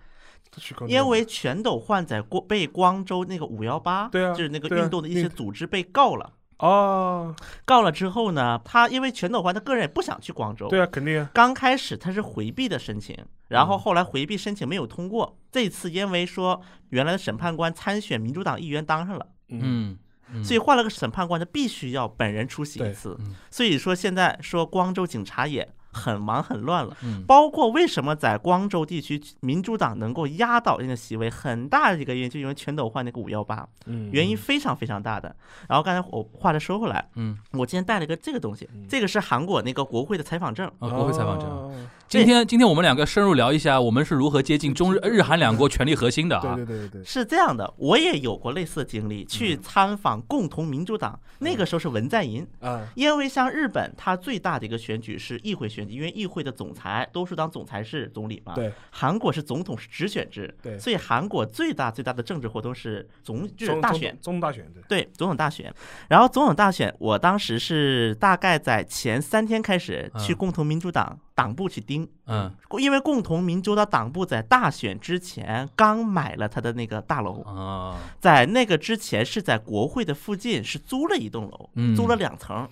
[0.88, 6.32] 因为全斗焕在光被光州那个五幺八，对啊就是那个运动的一些组织被告了。
[6.58, 7.36] 哦，
[7.66, 13.14] 告了之后呢，他因为全斗焕他个人也不想去光州，对啊，肯定啊，刚开始他是回避的申请，
[13.48, 13.66] 然嗯。
[13.66, 15.36] 后后来回避申请没有通过。
[15.52, 19.98] 这次因为说原来的审判官参选民主党议员当上了，嗯，
[20.32, 23.14] 嗯所以换了个审判官，他必须要本人出席一次。
[23.20, 23.34] 嗯。
[23.50, 26.96] 所以说现在说光州警察也很忙很乱了。
[27.02, 35.34] 嗯包括为什么在光州地区民主党能够压倒性的席位，很大的一个原因就因为全斗焕那个五幺八，嗯原因非常非常大的。
[35.68, 40.66] 然后刚才我话再说回来，嗯我今天带了一个这个东西，这个是韩国那个国会的采访证。
[40.78, 41.88] 啊，国会采访证。
[42.06, 46.54] 哦今天今天我们两个深入聊一下，我们是如何接近中日日韩两国权力核心的啊？
[46.54, 52.46] 对对对对对，是这样的，我也有过类似的经历，嗯去参访共同民主党，那个时候是文在寅。
[52.60, 58.54] 啊，因为像日本，它最大的一个选举是议会选举，因为议会的总裁多数党总裁是总理嘛。
[58.54, 58.72] 对。
[58.92, 63.48] 韩国是总统是直选制，对所以韩国最大最大的政治活动是总
[63.82, 64.16] 大选。
[64.22, 65.74] 总统大选，对，对总统大选，
[66.08, 82.66] 然后总统大选，我当时是大概在前三天开始去嗯共同民主党党部去盯，嗯因为共同民主党党部在大选之前刚买了他的那个大楼，啊，在那个之前是在国会的附近是租了一栋楼，嗯租了两层。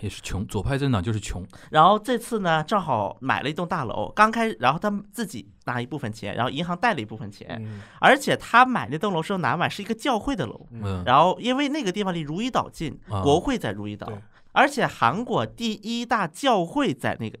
[0.00, 1.44] 也是穷，左派政党就是穷。
[1.70, 9.66] 然后这次呢，正好买了一栋大楼，刚开，然后他们自己拿一部分钱，然后银行贷了一部分钱，嗯而且他买那栋楼是哪买？
[9.66, 10.66] 是一个教会的楼。
[10.70, 14.18] 嗯然后因为那个地方离如意岛近，啊国会在如意岛对，
[14.52, 17.38] 而且韩国第一大教会在那个。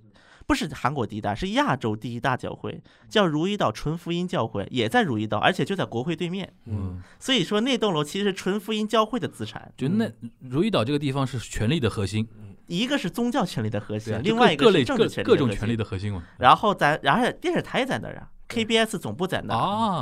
[0.50, 6.52] 不是韩国第一大，是亚洲第一大教会，叫如意岛纯福音教会，也在如意岛，而且就在国会对面。
[6.66, 12.26] 嗯，所以说那栋楼其实是纯福音教会的资产，就那如意岛这个地方是权力的核心，
[12.66, 16.10] 一个是宗教权力的核心啊，，另外一个各各类各是政治权力各种权力的核心。
[16.10, 16.36] 的核心嘛。
[16.36, 19.54] 然后咱，然后电视台也在那儿啊，KBS 总部在那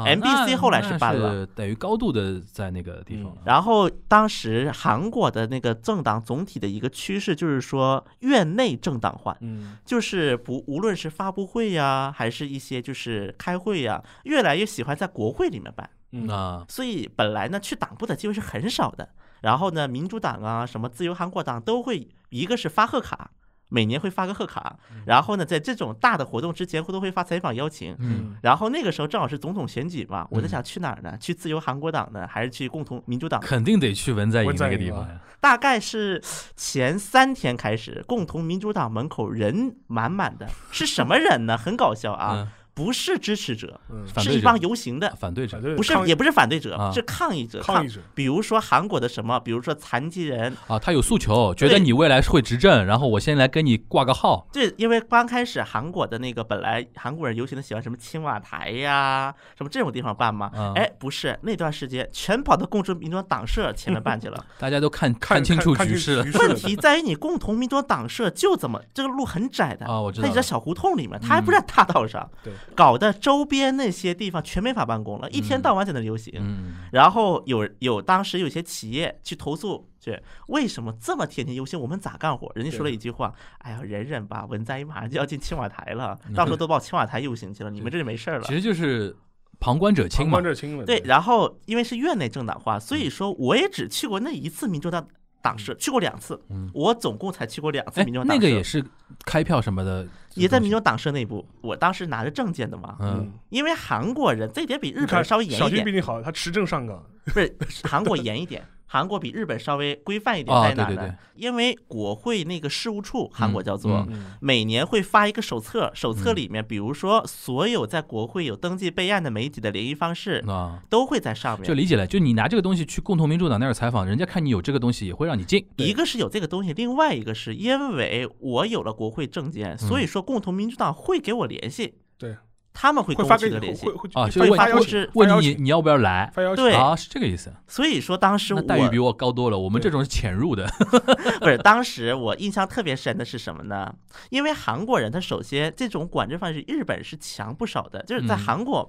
[0.06, 1.46] MBC 后来是那搬了。
[1.46, 3.42] 等于高度的在那个地方嗯。
[3.44, 15.88] 然后当时韩国的那个政党总体的一个趋势就是说院内政党化，嗯就是不无论是发布会呀，还是一些就是开会呀，越来越喜欢在国会里面办。
[16.12, 19.10] 嗯啊，所以本来呢去党部的机会是很少的。
[19.42, 23.30] 然后呢，民主党啊，什么自由韩国党都会，一个是发贺卡，
[23.68, 27.94] 每年会发个贺卡，然后呢，在这种大的活动之前，都会发采访邀请。
[27.98, 31.16] 嗯然后那个时候正好是总统选举嘛，我在嗯想去哪儿呢？
[31.20, 33.40] 去自由韩国党呢，还是去共同民主党？
[33.40, 35.20] 肯定得去文在寅那个地方呀。
[35.40, 36.20] 大概是
[36.56, 41.56] 前三天开始，共同民主党门口人满满的，是什么人呢？
[41.56, 42.48] 很搞笑啊，嗯，
[42.78, 43.80] 不是支持者，
[44.18, 45.60] 是一帮游行的，反对者。
[45.76, 47.60] 不是也不是反对者啊，是抗议者。
[47.60, 54.46] 抗议者，比如说韩国的什么，比如说残疾人，啊，他有诉求，觉得你未来是会执政，然后我先来跟你挂个号。
[54.52, 60.72] 对因为刚开始韩国的那个本来韩国人游行的喜欢什么青瓦台呀，什么这种地方办嘛，啊。
[60.76, 64.46] 哎，不是那段时间全跑到共同民主党社前面办去了。
[64.56, 66.24] 大家都看看清楚局势了。
[66.38, 70.28] 问题在于你共同民主党社就怎么这个路很窄的啊我知道了。
[70.28, 76.34] 它就在小胡同里面，它还不在大道上，对，搞得周边那些地方全没法办公了，一天到晚在那游行。
[76.38, 82.50] 嗯，然后有有当时有些企业去投诉，去为什么这么天天游行，我们咋干活？
[82.54, 88.54] 人家说了一句话：“哎呀，忍忍吧，文在寅马上就要进青瓦台了， 到时候都报青瓦台游行去了，你们这就没事儿了其。
[88.54, 89.16] 实就是
[89.60, 90.44] 旁观者清嘛旁观。
[90.44, 95.06] 者清了，”对，然后因为是院内政党化，所以说我也只去过那一次民主党
[95.40, 98.46] 党社，去过两次嗯，我总共才去过两次哎民众，党党社。
[98.46, 98.84] 那个也是
[99.24, 102.96] 开票什么的，也在民众党社内部，我当时拿着证件的嘛。
[103.00, 110.96] 嗯，因为韩国人这点比日本稍微严一点，小军比你好，他持证上岗，不是韩国严一点，韩国比日本稍微规范一点哦在哪儿呢？
[110.96, 111.14] 对对对。
[111.36, 114.24] 因为国会那个事务处，韩国叫做、嗯嗯。
[114.40, 116.36] 每年会发一个手册，手册嗯。
[116.36, 121.68] 里面，比如说所有在国会有登记备案的媒体的联系方式啊，都会在上面。
[121.68, 125.64] 就理解了，就你拿这个东西去共同民主党那儿采访，人家看你有这个东西，也会让你进。
[125.76, 132.36] 一个是有这个东西，另外一个是因为我有了国会证件，所以说共同民主党会给我联系，对，
[132.72, 136.94] 他们会跟我取得联系会，会啊，会就是问问发邀请是问你你要不要来对啊？
[136.94, 137.52] 是这个意思。
[137.66, 140.66] 所以说当时我待遇比我高多了，我们这种是潜入的。
[141.40, 143.92] 不是，当时我印象特别深的是什么呢？
[144.30, 148.88] 因为韩国人他首先这种管制方式，日本是强不少的，就是在嗯韩国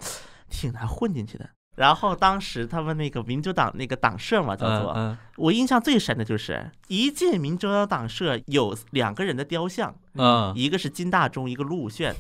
[0.50, 1.50] 挺难混进去的。
[1.80, 10.54] 然后当时他们那个民主党那个党社嘛，叫做、嗯我印象最深的就是一进民主党党社有两个人的雕像，嗯。
[10.54, 12.14] 一个是金大中，一个陆武铉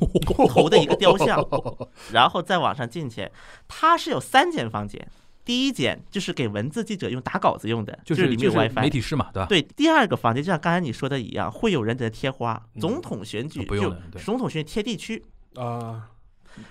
[0.47, 1.45] 头的一个雕像，
[2.14, 3.30] 然后再往上进去，
[3.68, 5.05] 它是有三间房间，
[5.43, 8.89] 第一间就是给文字记者用打稿子用的，就是里面有 WiFi 媒。
[8.89, 9.47] 体室嘛，对吧？
[9.49, 12.62] 对，第二个房间就像刚才你说的一样，会有人在那贴花。
[12.80, 13.93] 总统选举就
[14.24, 15.22] 总统选举贴地区，
[15.55, 16.07] 啊，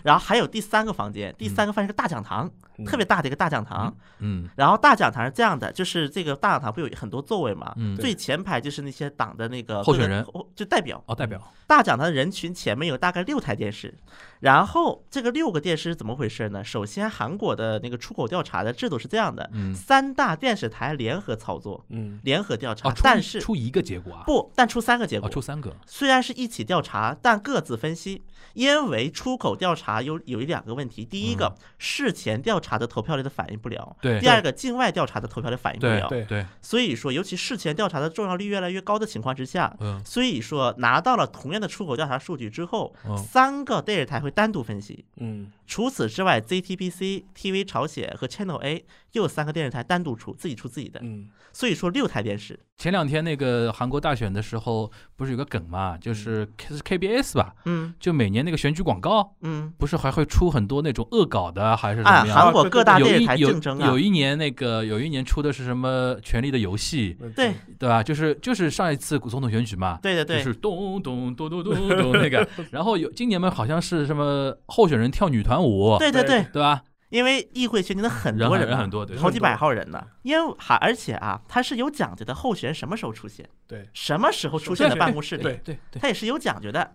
[0.05, 2.53] 然后还有第三个房间，第三个房间是个大讲堂，嗯
[2.85, 3.95] 特别大的一个大讲堂。
[4.21, 7.73] 嗯然后大讲堂是这样的，就是这个大讲堂不有很多座位嘛？
[7.77, 10.25] 嗯最前排就是那些党的那个候选人
[10.55, 11.03] 就代表。
[11.07, 13.95] 哦，代表大讲堂的人群前面有大概六台电视，
[14.41, 16.65] 然后这个六个电视是怎么回事呢？
[16.65, 25.31] 首先，韩国的那个出口调查的制度是这样的，嗯三大电视台联合操作，嗯联合调查，但是出一个结果啊，不，但出三个结哦，果。
[25.31, 28.23] 出三个，虽然是一起调查，但各自分析，
[28.55, 36.09] 因为出口调查有有一两个问题：第一个，事前调查的投票率的反应不了；嗯对第二个，境外调查的投票率反应不了。
[36.09, 45.05] 对对，所以说，尤其事前调查的重要率越来越高的情况之下，嗯所以说拿到了同样的出口调查数据之后，嗯三个电视台会单独分析。
[45.19, 50.99] 嗯除此之外，ZTBC、TV 朝鲜和 Channel A 又有三个电视台单独出，自己出自己的。
[51.03, 62.37] 嗯所以说六台电视，前两天那个韩国大选的时候，不是有个梗嘛，就是是 KBS 吧，嗯就每年那个选举广告，嗯，不是还会出很多那种恶搞的，还是怎啊，么样？
[62.37, 68.03] 韩国各大电视台竞争啊有，一年那个有一年出的是什么《权力的游戏》，嗯对对吧？
[68.03, 76.83] 就是就是上一次总统选举嘛，对对对，就是咚咚咚咚咚咚那个， 然后有今年嘛好像是什么候选人跳女团舞，对对对，对吧？
[77.11, 80.03] 因为议会选举的很多人很多对好几百号人呢。
[80.23, 86.93] 因为还而且啊，它是有讲究的，候选人什么时候出现，对，什么时候出现在办公室里，对对对，它也是有讲究的。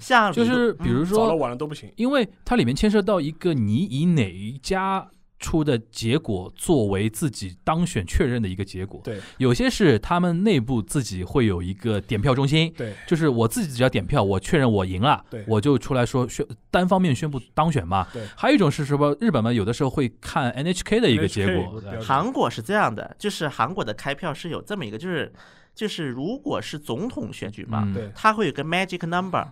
[0.00, 1.92] 像就是比如早了说，晚了都不行。
[1.96, 5.08] 因为它里面牵涉到一个你以哪一家。
[5.38, 18.06] 出的结果作为自己当选确认的一个结果，对有些是他们内部自己会有一个点票中心，对就是我自己只要点票，我确认我赢了，对我就出来说宣单方面宣布当选嘛。
[18.12, 19.16] 对还有一种是什么？
[19.20, 25.32] 日本嘛，有的时候会看 NHK 的一个结果，韩国是这样的，就是韩国的开票是有这么一个，就是
[25.74, 29.46] 就是如果是总统选举嘛，嗯对它会有个 magic number，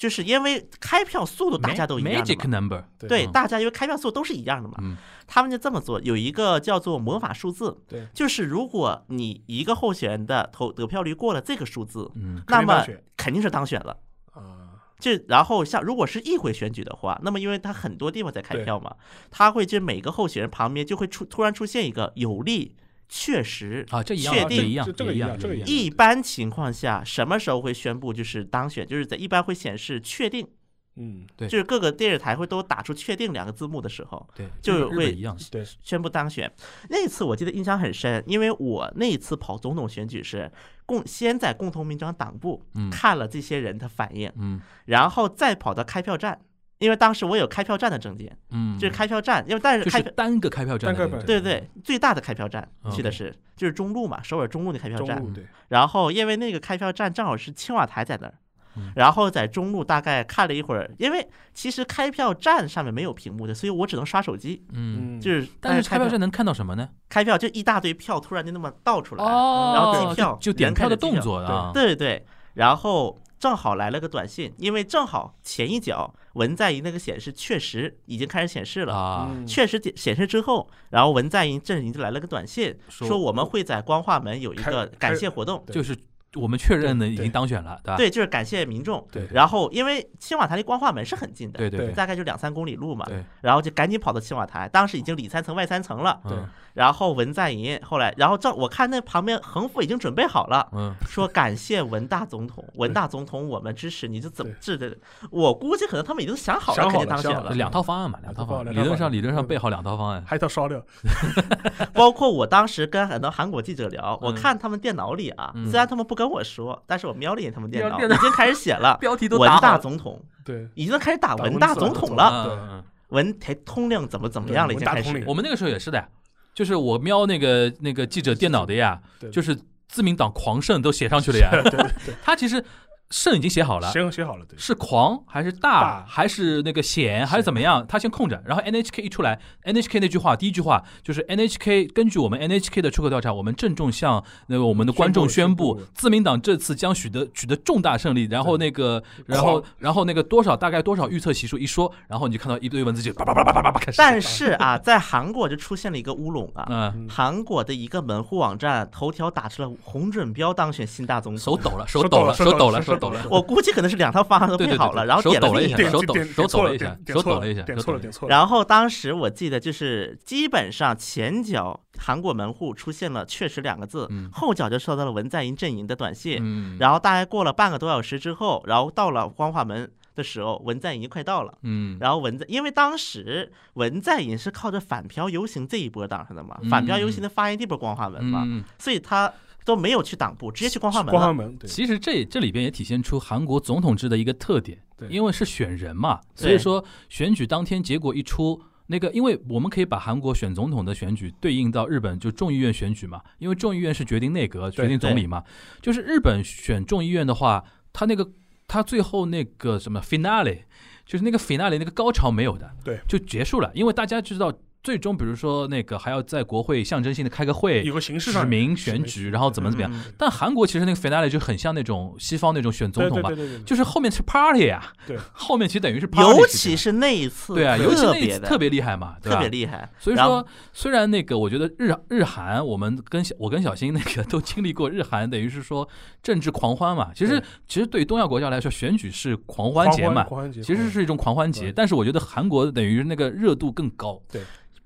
[0.00, 2.58] 就是因为开票速度大家都一样的 Magic 嘛。
[2.58, 3.32] number，对，嗯。
[3.32, 4.96] 大家因为开票速度都是一样的嘛，嗯。
[5.26, 12.42] 他们就这么做，有一个叫做魔法数字，对，就是如果你一个候选人的投得票率过了这个数字，嗯。
[12.48, 12.82] 那么
[13.18, 13.98] 肯定是当选了。
[14.32, 18.96] 啊，就然后像如果是议会选举的话，那么因为他很多地方在开票嘛，
[19.30, 22.74] 他会就每个候选人旁边就会出突然出现一个有利、
[23.12, 25.68] 确实、啊，这一样确定啊这一样，这这个一样，这个一样。
[25.68, 28.86] 一般情况下什么时候会宣布就是当选？
[28.86, 30.46] 就是在一般会显示确定，
[30.94, 31.48] 嗯，对。
[31.48, 35.36] 就是各个电视台会都打出“确定”两个字幕的时候，对，就会一样。
[35.50, 36.50] 对，宣布当选。
[36.88, 40.48] 那次我记得印象很深，因为我那一次跑总统选举是
[40.86, 42.88] 共先在共同民主党党部嗯。
[42.90, 44.60] 看了这些人的反应，嗯。
[44.84, 46.40] 然后再跑到开票站，
[46.80, 50.10] 因为当时我有开票站的证件，嗯，就是开票站，因为但是就是开。
[50.16, 55.32] 单个开票站的那个，单个票对对，最大的开票站嗯去的是就是中路嘛，首尔中路的开票站。
[55.32, 58.34] 对，然后因为那个开票站正好是青瓦台在那儿
[58.76, 66.88] 嗯，然后在中路大概看了一会儿，因为其实开票站上面没有屏幕的，所以我只能刷手机，嗯，嗯，就是但是开开票站能看到什么呢？
[67.08, 79.34] 开票就一大堆票突然就那么倒出来，哦，然后计票就点票的动作啊，对对对，然后正好来了个短信，因为正好前一脚文在寅那个显示确实已经开始显示了。
[79.46, 85.96] 确实点显示之后，然后文在寅阵营就来了个短信，说说我们会在光化门有一个感谢活动，就是
[86.36, 87.96] 我们确认呢已经当选了，对吧？
[87.96, 89.04] 对，就是感谢民众。
[89.10, 96.20] 对然后因为青瓦台离光化门是很近的，对对大概就两三公里路嘛，对，然后就赶紧跑到青瓦台，当时已经里三层外三层了。
[96.28, 96.48] 对嗯。
[96.72, 104.96] 然后文在寅后来，然后正我看那旁边横幅已经准备好了，嗯，说感谢文大总统， 文大总统我们支持你，就怎么治的？
[105.32, 107.50] 我估计可能他们已经想好了，肯定当选了。
[107.54, 110.80] 两套方案嘛，两套方案，理论上理论上备好两套方案，还一套烧料，
[111.92, 115.68] 包括我当时跟很多韩国记者聊，我嗯看他们电脑里啊，嗯。
[115.68, 125.24] 虽然他们不跟我说，但是我瞄了一眼他们电脑，电脑已经开始写了 标题都文大总统，对，已经开始打打文大总总统了，文台通令怎么怎么样了，已经开始。
[125.26, 126.06] 我们那个时候也是的，
[126.52, 129.56] 就是我瞄那个那个记者电脑的呀，对就是
[129.88, 131.48] 自民党狂胜都写上去了呀。
[131.52, 132.62] 对对对，他其实
[133.10, 133.90] 胜已经写好了。
[133.90, 137.84] 写写好了，对，是狂还是大大还是那个险还是怎么样？
[137.86, 148.28] 他先空着，然后 NHK 一出来，NHK 那句话第一句话就是 NHK 根据我们 NHK 的出口调查，我们郑重向那个我们的观众宣宣布布，自民党这次将取得取得重大胜利。
[148.30, 153.98] 然后那个，然后然后那个多少大概多少预测席数一说，然后你就看到一堆文字就叭叭叭叭叭叭叭开始。
[153.98, 163.26] 但是啊， 在韩国就出现了一个乌龙啊，嗯，韩国的一个门户网站头条打出了洪准标当选新大总统，手抖了，手手抖了，手抖手抖了，了手抖了。
[163.30, 166.06] 我估计可能是两套方案都对对对，配好了，然后手抖了一下，点了另一个。
[166.06, 168.36] 手抖点手抖了一下点，错了手抖了一下，点错了，手抖了一下点错了，点错了。
[168.36, 181.54] 然后当时我记得就是基本上前脚韩国门户出现了“确实”两个字，嗯后脚就收到了文在寅阵营的短信，嗯，然后大概过了半个多小时之后，然后到了光化门的时候，文在寅快到了。
[181.62, 189.32] 嗯，然后文在，因为当时文在寅是靠着反漂游行这一波当上的嘛，嗯反漂游行的发源地不是光化门嘛，嗯，所以他
[189.64, 191.12] 都没有去党部，直接去光化门了。
[191.12, 198.62] 光化门，对，其实这这里边也体现出韩国总统制的一个特点，对因为是选人嘛，所以说选举当天结果一出。
[198.92, 205.44] 那个，因为我们可以把韩国选总统的选举对应到日本就众议院选举嘛，因为众议院是决定内阁、决定总理嘛。
[205.80, 208.28] 就是日本选众议院的话，他那个
[208.66, 210.62] 他最后那个什么 finale，
[211.06, 213.70] 就是那个 finale 那个高潮没有的，对，就结束了。
[213.76, 214.52] 因为大家知道，
[214.82, 219.92] 最终比如说那个还要在国会象征性的开个会，有个形式上指名选举，然后怎么怎么样。
[219.92, 229.38] 嗯但韩国其实那个 finale 就很像那种西方那种选总统嘛，对对对对，就是后面是 party 啊，对，后面其实等于是 party 尤其是那一次，对啊，尤其那一次特别厉害嘛，对特？
[229.40, 229.90] 别厉害。
[229.98, 235.88] 所以说，虽然那个我觉得日日韩，我们跟小我跟小新那个都经历过日韩，等于是说
[236.22, 237.10] 政治狂欢嘛。
[237.14, 241.72] 其实其实对于东亚国家来说，选举是狂欢节嘛，狂欢节其实是一种狂欢节。
[241.74, 244.20] 但是我觉得韩国等于那个热度更高，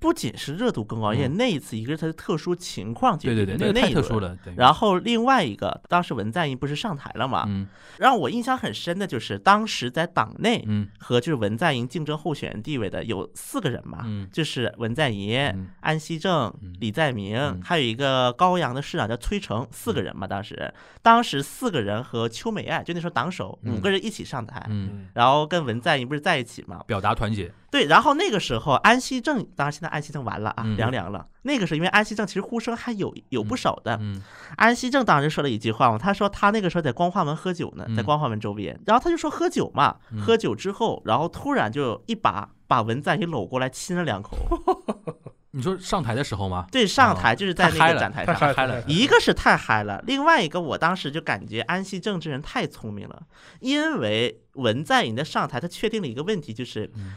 [0.05, 4.19] 不仅是热度更高，而且嗯那一次一个是他的特殊情况决定的，对对对，那个太特殊。
[4.19, 4.37] 了。
[4.55, 7.45] 然后另外一个，当时文在寅不是上台了嘛？
[7.47, 20.27] 嗯让我印象很深的就是当时在党内嗯和就是文在寅竞争候选人地位的有四个人嘛，嗯就是文在寅、嗯安熙正嗯、李在明，嗯还有一个高阳的市长叫崔成，四个人嘛。
[20.27, 24.69] 当时，当时四个人和邱美爱就那时候党首嗯五个人一起上台，
[25.13, 26.83] 然后跟文在寅不是在一起嘛？
[26.85, 27.51] 表达团结。
[27.71, 31.25] 对，然后那个时候安熙正，当然现在安熙正完了啊，嗯凉凉了。
[31.43, 34.21] 那个时候因为安熙正其实呼声还有有不少的，嗯
[34.57, 44.37] 安熙正当时说了一句话嘛，他说他那个时候在光化门喝酒呢，在嗯光化门周边，然后他就说喝酒嘛，嗯喝酒之后，然后突然就一把把文在寅搂过来亲了两口。
[45.51, 46.67] 你说上台的时候吗？
[46.69, 48.53] 对，上哦台就是在那个展台太上。
[48.53, 53.23] 嗨了一个是太嗨了，另外一个我当时就感觉安熙正这人太聪明了，
[53.61, 57.13] 因为文在寅的上台，他确定了一个问题，就是嗯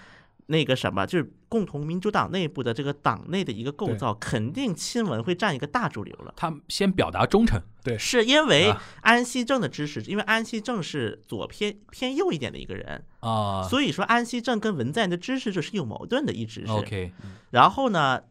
[0.51, 6.33] 那个什么，就是共同民主党内部的这个党内的一个构造，肯定亲文会占一个大主流了。
[6.37, 7.61] 他先表达忠诚。
[7.85, 16.73] 对是因为啊安熙正的支持，因为安熙正是左偏偏右一点的一个人，啊所以说安熙正跟文在寅的支持者是有矛盾的，一直是。
[16.73, 17.13] ，OK，
[17.51, 18.23] 然后呢，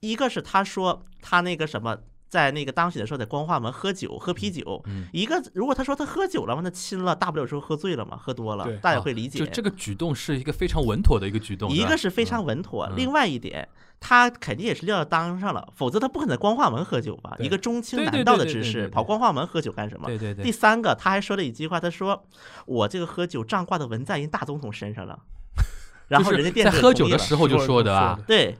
[0.00, 1.98] 一个是他说他那个什么，
[2.28, 9.38] 在那个当选的时候在光化门喝酒喝啤酒，嗯，一个如果他说他喝酒了嘛，那亲了，大不了说喝醉了嘛，喝多了，大家会理解。
[9.38, 11.70] 就这个举动是一个非常稳妥的一个举动。
[11.70, 13.68] 一个是非常稳妥，嗯另外一点，
[14.00, 17.36] 他肯定也是料到当上了，否则他不可能在光化门喝酒吧？
[17.38, 20.06] 一个中青对对南道的知识跑光化门喝酒干什么？
[20.06, 22.24] 对对对第，三个，他还说了一句话，他说
[22.66, 25.20] ：“我这个喝酒账挂到文在寅大总统身上了。
[26.08, 28.18] ”然后人家电视也在喝酒的时候就说的啊。
[28.26, 28.56] 对，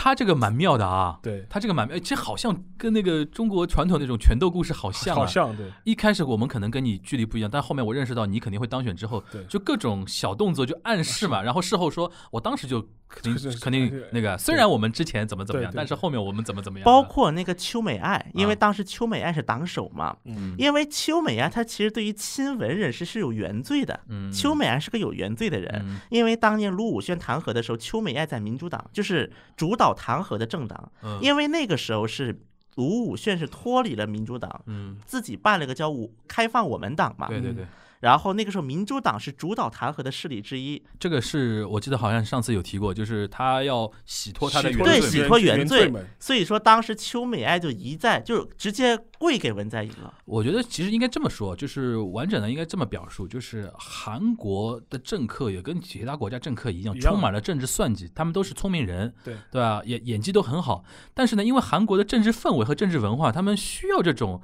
[0.00, 5.18] 他这个蛮妙的啊，对，他这个蛮妙，这好像跟那个中国传统那种拳斗故事好像啊。
[5.18, 9.42] 好像对，一开始我们可能跟你距离不一样，但后面我认识到你肯定会当选之后，对。
[9.46, 25.82] 就各种小动作就暗示嘛，然后事后说我当时就肯定 肯定那个，虽然我们之前怎么怎么样，但是后面我们怎么怎么样，包括那个邱美爱，因为啊当时邱美爱是党首嘛，嗯，因为邱美爱她其实对于亲文人士是有原罪的，嗯，邱美爱是个有原罪的人。
[25.84, 25.98] 嗯。
[26.10, 30.90] 因为当年卢武铉弹劾的时候，邱美爱在民主党，就是主导弹劾的政党。
[31.02, 32.40] 嗯因为那个时候是
[32.76, 37.26] 卢武铉是脱离了民主党，嗯，自己办了个叫“我开放我们党”嘛。
[37.26, 37.66] 对对对，
[38.00, 50.14] 然后那个时候民主党是主导弹劾的势力之一，这个是我记得好像上次有提过，就是他要洗脱他的原罪对洗脱原罪原罪所以说当时邱美爱就一再就直接跪给文在寅了。
[50.24, 59.82] 我觉得其实应该这么说，就是完整的应该这么表述，就是韩国的政客也跟其他国家政客一样，一样充满了政治算计，他们都是聪明人，对对吧？
[59.84, 60.84] 演演技都很好，
[61.14, 64.40] 但是呢，因为韩国的政治氛围和政治文化，他们需要这种。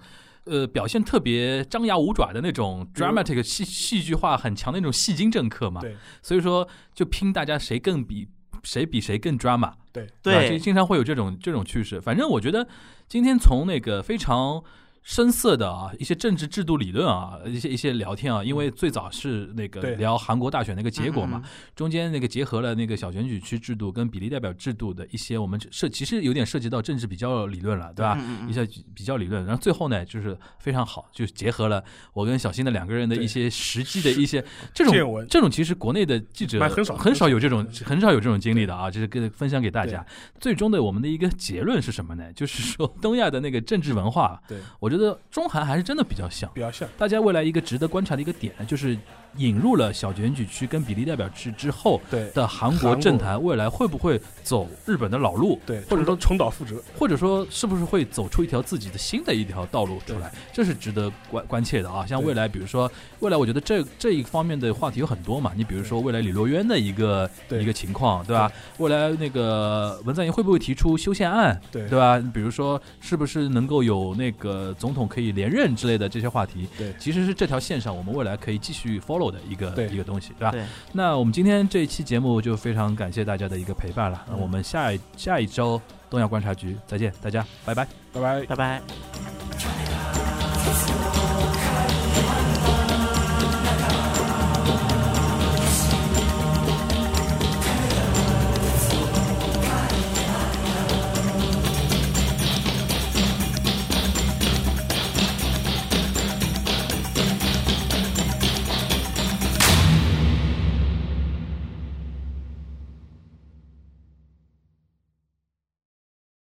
[0.46, 5.96] 呃，表现特别张牙舞爪的那种 dramatic 戏戏剧化很强的那种戏精政客嘛，对。
[6.22, 8.28] 所以说就拼大家谁更比
[8.62, 12.00] 谁比谁更 drama，对对经经常会有这种这种趋势。
[12.00, 12.66] 反正我觉得
[13.08, 14.62] 今天从那个非常
[15.04, 28.18] 深色的啊一些政治制度理论啊，一些一些聊天啊，因为最早是那个对聊韩国大选那个结果嘛，嗯，中间那个结合了那个小选举区制度跟比例代表制度的一些，我们涉其实有点涉及到政治比较理论了，对吧？
[28.48, 31.84] 一些比较理论，然后最后呢，就是非常好，就结合了
[32.14, 34.42] 我跟小新的两个人的一些实际的一些
[34.72, 40.02] 这种闻这种，其实国内的记者蛮很少很少有这种很少有这种经历的啊，就是跟分享给大家。
[40.40, 42.32] 最终的我们的一个结论是什么呢？
[42.32, 46.48] 就是说东亚的那个政治文化，对，我觉得中韩还是真的比较像。
[46.54, 46.88] 比较像。
[46.96, 48.96] 大家未来一个值得观察的一个点呢，就是
[49.36, 55.58] 引入了小选举区跟比例代表制之后对的韩国政坛，未来会不会走日本的老路？
[55.66, 56.82] 对，或者说重蹈覆辙。
[56.98, 60.32] 或者说是不是会走出一条自己的新的一条道路出来？
[60.52, 62.06] 这是值得关关切的啊。
[62.06, 65.52] 像未来，比如说未来，我觉得这这一方面的话题有很多嘛。
[65.56, 68.50] 你比如说未来李洛渊的一个一个情况，对吧？
[68.78, 72.22] 未来那个文在寅会不会提出修宪案，对对吧？
[72.32, 80.50] 比如说是不是能够有那个总统可以连任之类的这些话题，对其实是这条线上我们未来可以继续 follow 的一个一个东西，对吧？
[80.50, 84.24] 对，那我们今天这一期节目就非常感谢大家的一个陪伴了。
[84.28, 87.86] 那嗯我们下一下一周东亚观察局再见，大家拜拜。
[88.12, 88.46] 拜拜。
[88.46, 89.83] 拜拜。